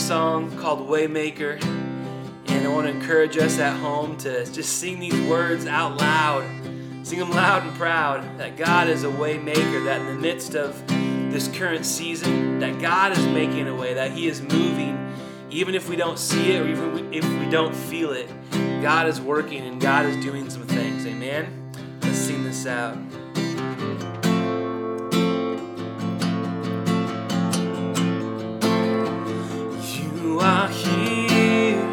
Song 0.04 0.54
called 0.58 0.86
Waymaker. 0.86 1.62
And 2.48 2.66
I 2.66 2.68
want 2.68 2.86
to 2.86 2.92
encourage 2.92 3.38
us 3.38 3.58
at 3.58 3.74
home 3.78 4.18
to 4.18 4.44
just 4.52 4.78
sing 4.78 5.00
these 5.00 5.18
words 5.28 5.66
out 5.66 5.98
loud. 5.98 6.63
Sing 7.04 7.18
them 7.18 7.30
loud 7.32 7.64
and 7.64 7.76
proud 7.76 8.38
that 8.38 8.56
God 8.56 8.88
is 8.88 9.04
a 9.04 9.10
way 9.10 9.36
maker, 9.36 9.84
that 9.84 10.00
in 10.00 10.06
the 10.06 10.14
midst 10.14 10.54
of 10.54 10.82
this 11.30 11.48
current 11.48 11.84
season, 11.84 12.60
that 12.60 12.80
God 12.80 13.12
is 13.12 13.26
making 13.26 13.68
a 13.68 13.76
way, 13.76 13.92
that 13.92 14.12
He 14.12 14.26
is 14.26 14.40
moving, 14.40 15.12
even 15.50 15.74
if 15.74 15.86
we 15.86 15.96
don't 15.96 16.18
see 16.18 16.52
it 16.52 16.62
or 16.62 16.66
even 16.66 17.12
if 17.12 17.22
we 17.38 17.50
don't 17.50 17.76
feel 17.76 18.12
it. 18.12 18.26
God 18.80 19.06
is 19.06 19.20
working 19.20 19.66
and 19.66 19.78
God 19.78 20.06
is 20.06 20.24
doing 20.24 20.48
some 20.48 20.62
things. 20.62 21.06
Amen? 21.06 21.72
Let's 22.00 22.16
sing 22.16 22.42
this 22.42 22.66
out. 22.66 22.96
You 30.24 30.40
are 30.40 30.68
here, 30.68 31.84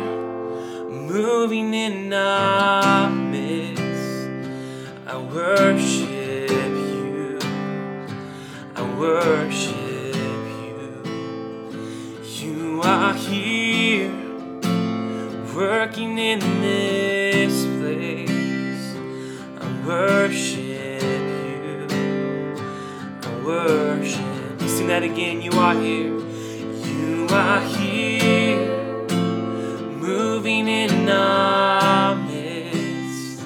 moving 0.89 1.73
in. 1.73 2.13
I 2.13 3.20
worship 5.41 6.73
you. 6.93 7.39
I 8.75 8.81
worship 8.99 10.45
you. 10.65 10.91
You 12.41 12.81
are 12.83 13.13
here, 13.15 14.11
working 15.55 16.19
in 16.19 16.39
this 16.61 17.65
place. 17.79 18.85
I 19.59 19.67
worship 19.87 21.11
you. 21.49 21.87
I 23.23 23.31
worship. 23.43 24.61
Sing 24.61 24.87
that 24.87 25.01
again. 25.01 25.41
You 25.41 25.53
are 25.53 25.73
here. 25.73 26.19
You 26.85 27.27
are 27.31 27.61
here, 27.61 29.07
moving 30.07 30.67
in 30.67 31.09
our 31.09 32.15
midst. 32.15 33.41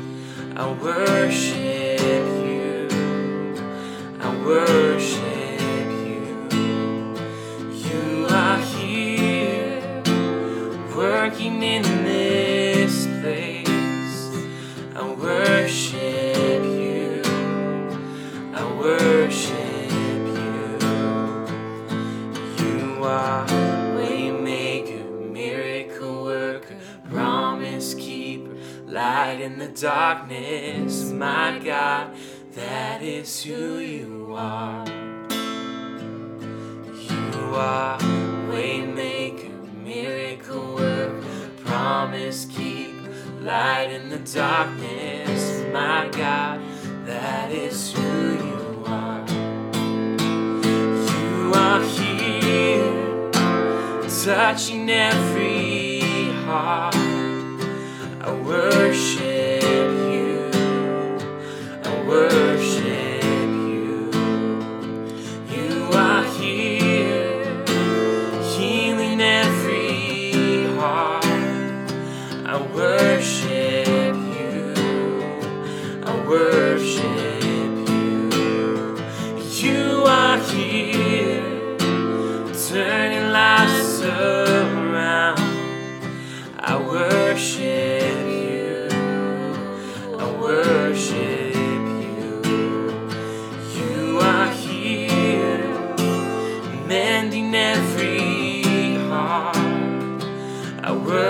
I 0.57 0.71
worship 0.81 1.34
working 11.45 11.61
in 11.61 11.94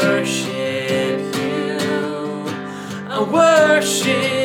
worship 0.05 1.35
you. 1.35 1.77
I 3.09 3.23
worship 3.31 4.44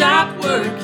Stop 0.00 0.42
working. 0.42 0.79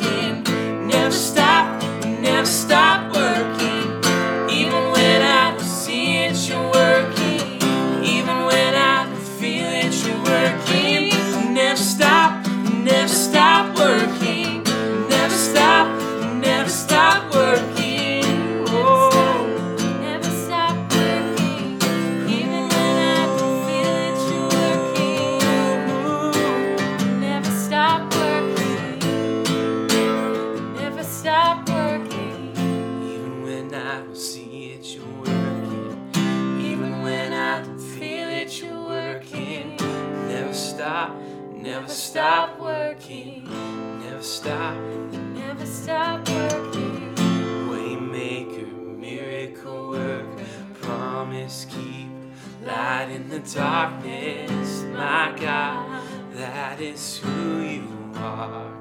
Darkness. 53.53 54.83
My 54.93 55.35
God, 55.39 56.03
that 56.33 56.81
is 56.81 57.19
who 57.19 57.61
you 57.61 58.13
are. 58.17 58.73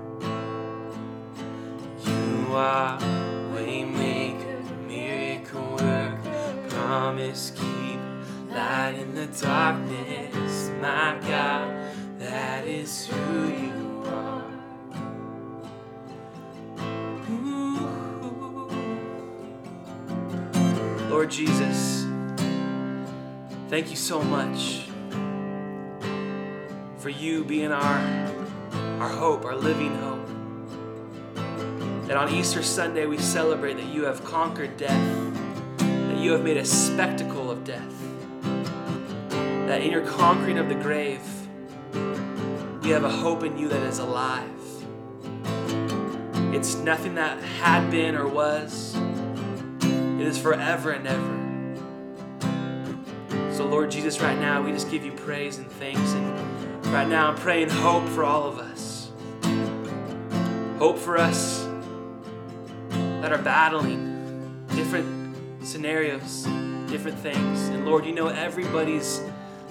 You 2.06 2.56
are 2.56 3.00
waymaker, 3.54 4.88
miracle 4.88 5.72
worker, 5.72 6.68
promise 6.70 7.52
keep 7.56 8.00
light 8.50 8.96
in 8.98 9.14
the 9.14 9.28
darkness. 9.28 10.72
My 10.82 11.18
God, 11.28 11.70
that 12.20 12.66
is 12.66 13.06
who 13.06 13.48
you 13.48 14.04
are. 14.08 14.46
Lord 21.10 21.30
Jesus, 21.32 22.05
thank 23.76 23.90
you 23.90 23.98
so 23.98 24.22
much 24.22 24.84
for 26.98 27.10
you 27.10 27.44
being 27.44 27.74
our, 27.74 28.32
our 29.02 29.10
hope, 29.10 29.44
our 29.44 29.54
living 29.54 29.94
hope. 29.96 30.26
That 32.08 32.16
on 32.16 32.34
Easter 32.34 32.64
Sunday 32.64 33.06
we 33.06 33.18
celebrate 33.18 33.74
that 33.74 33.88
you 33.88 34.06
have 34.06 34.24
conquered 34.24 34.78
death, 34.78 35.38
that 35.78 36.18
you 36.18 36.32
have 36.32 36.42
made 36.42 36.56
a 36.56 36.64
spectacle 36.64 37.52
of 37.52 37.66
death, 37.66 37.94
that 39.68 39.82
in 39.82 39.92
your 39.92 40.08
conquering 40.08 40.58
of 40.58 40.70
the 40.70 40.76
grave, 40.76 41.20
we 42.82 42.92
have 42.92 43.04
a 43.04 43.10
hope 43.10 43.44
in 43.44 43.58
you 43.58 43.68
that 43.68 43.84
is 43.84 44.00
alive. 44.00 44.50
It's 46.56 46.76
nothing 46.76 47.16
that 47.16 47.44
had 47.44 47.92
been 47.92 48.16
or 48.16 48.26
was. 48.26 48.96
It 49.82 50.22
is 50.22 50.38
forever 50.38 50.92
and 50.92 51.06
ever. 51.06 51.45
So, 53.56 53.66
Lord 53.66 53.90
Jesus, 53.90 54.20
right 54.20 54.38
now 54.38 54.62
we 54.62 54.74
just 54.74 54.92
give 54.92 55.06
you 55.06 55.14
praise 55.14 55.60
and 55.60 55.72
thanks. 55.72 56.12
And 56.12 56.86
right 56.88 57.08
now 57.08 57.30
I'm 57.30 57.38
praying 57.38 57.70
hope 57.70 58.06
for 58.10 58.26
all 58.26 58.44
of 58.44 58.60
us. 58.60 59.12
Hope 60.78 60.98
for 60.98 61.18
us 61.18 61.66
that 62.90 63.32
are 63.32 63.42
battling 63.42 64.66
different 64.76 65.38
scenarios, 65.66 66.44
different 66.90 67.18
things. 67.18 67.70
And 67.70 67.86
Lord, 67.86 68.06
you 68.06 68.12
know 68.12 68.28
everybody's 68.28 69.22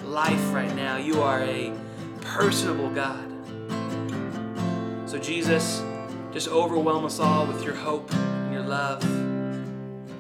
life 0.07 0.55
right 0.55 0.75
now. 0.75 0.97
You 0.97 1.21
are 1.21 1.43
a 1.43 1.71
personable 2.23 2.89
God. 2.89 3.31
So, 5.05 5.19
Jesus, 5.19 5.83
just 6.33 6.49
overwhelm 6.49 7.05
us 7.05 7.21
all 7.21 7.47
with 7.47 7.63
your 7.63 7.75
hope 7.75 8.11
and 8.15 8.55
your 8.55 8.63
love 8.63 9.03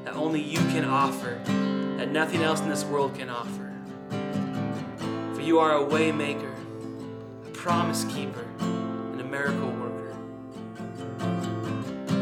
that 0.05 0.12
only 0.17 0.43
you 0.43 0.59
can 0.59 0.85
offer, 0.85 1.41
that 2.05 2.13
nothing 2.13 2.43
else 2.43 2.61
in 2.61 2.69
this 2.69 2.85
world 2.85 3.15
can 3.15 3.31
offer. 3.31 3.73
For 5.35 5.41
you 5.41 5.59
are 5.59 5.79
a 5.79 5.89
waymaker, 5.89 6.55
a 7.47 7.51
promise 7.53 8.05
keeper, 8.05 8.45
and 8.59 9.19
a 9.23 9.25
miracle 9.25 9.71
worker. 9.71 10.15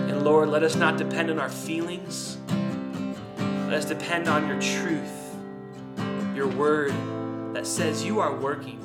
And 0.09 0.23
Lord, 0.23 0.51
let 0.51 0.63
us 0.63 0.77
not 0.77 0.99
depend 0.99 1.33
on 1.33 1.41
our 1.41 1.49
feelings. 1.49 2.39
Let 3.39 3.73
us 3.73 3.85
depend 3.85 4.29
on 4.29 4.47
your 4.47 4.61
truth, 4.61 5.35
your 6.33 6.47
word 6.47 6.93
that 7.53 7.67
says 7.67 8.05
you 8.05 8.21
are 8.21 8.37
working. 8.37 8.79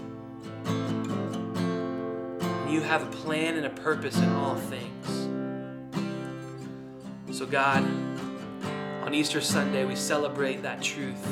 You 2.67 2.81
have 2.81 3.03
a 3.03 3.11
plan 3.17 3.55
and 3.55 3.67
a 3.67 3.69
purpose 3.69 4.17
in 4.17 4.29
all 4.33 4.55
things. 4.55 5.27
So, 7.37 7.45
God, 7.45 7.83
on 9.07 9.13
Easter 9.13 9.39
Sunday, 9.39 9.85
we 9.85 9.95
celebrate 9.95 10.61
that 10.61 10.81
truth 10.81 11.25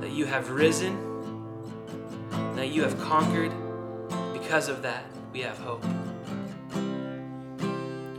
that 0.00 0.12
you 0.12 0.24
have 0.24 0.48
risen, 0.48 0.96
that 2.56 2.68
you 2.68 2.82
have 2.82 2.98
conquered. 3.02 3.52
Because 4.32 4.70
of 4.70 4.80
that, 4.80 5.04
we 5.30 5.40
have 5.40 5.58
hope. 5.58 5.84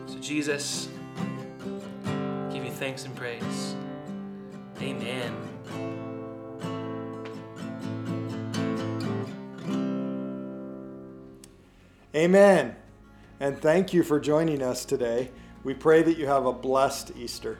So, 0.05 0.19
Jesus, 0.21 0.89
give 2.53 2.63
you 2.63 2.69
thanks 2.69 3.05
and 3.05 3.15
praise. 3.15 3.75
Amen. 4.79 5.35
Amen. 12.13 12.75
And 13.39 13.59
thank 13.59 13.91
you 13.91 14.03
for 14.03 14.19
joining 14.19 14.61
us 14.61 14.85
today. 14.85 15.31
We 15.63 15.73
pray 15.73 16.03
that 16.03 16.19
you 16.19 16.27
have 16.27 16.45
a 16.45 16.53
blessed 16.53 17.11
Easter. 17.17 17.57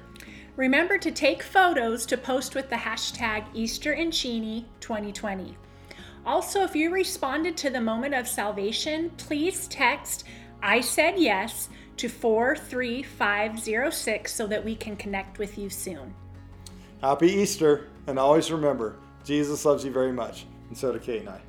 Remember 0.55 0.97
to 0.97 1.11
take 1.11 1.43
photos 1.43 2.05
to 2.05 2.15
post 2.17 2.55
with 2.55 2.69
the 2.69 2.77
hashtag 2.77 3.53
EasterInCheney2020. 3.53 5.55
Also, 6.25 6.63
if 6.63 6.73
you 6.75 6.91
responded 6.91 7.57
to 7.57 7.69
the 7.69 7.81
moment 7.81 8.13
of 8.13 8.25
salvation, 8.27 9.09
please 9.17 9.67
text 9.67 10.23
I 10.63 10.79
said 10.81 11.19
yes 11.19 11.69
to 11.97 12.07
43506 12.07 14.33
so 14.33 14.47
that 14.47 14.63
we 14.63 14.75
can 14.75 14.95
connect 14.95 15.39
with 15.39 15.57
you 15.57 15.69
soon. 15.69 16.13
Happy 17.01 17.27
Easter, 17.27 17.89
and 18.07 18.17
always 18.17 18.49
remember, 18.49 18.95
Jesus 19.23 19.65
loves 19.65 19.83
you 19.83 19.91
very 19.91 20.13
much, 20.13 20.45
and 20.69 20.77
so 20.77 20.93
do 20.93 20.99
Kate 20.99 21.19
and 21.19 21.27
I. 21.29 21.41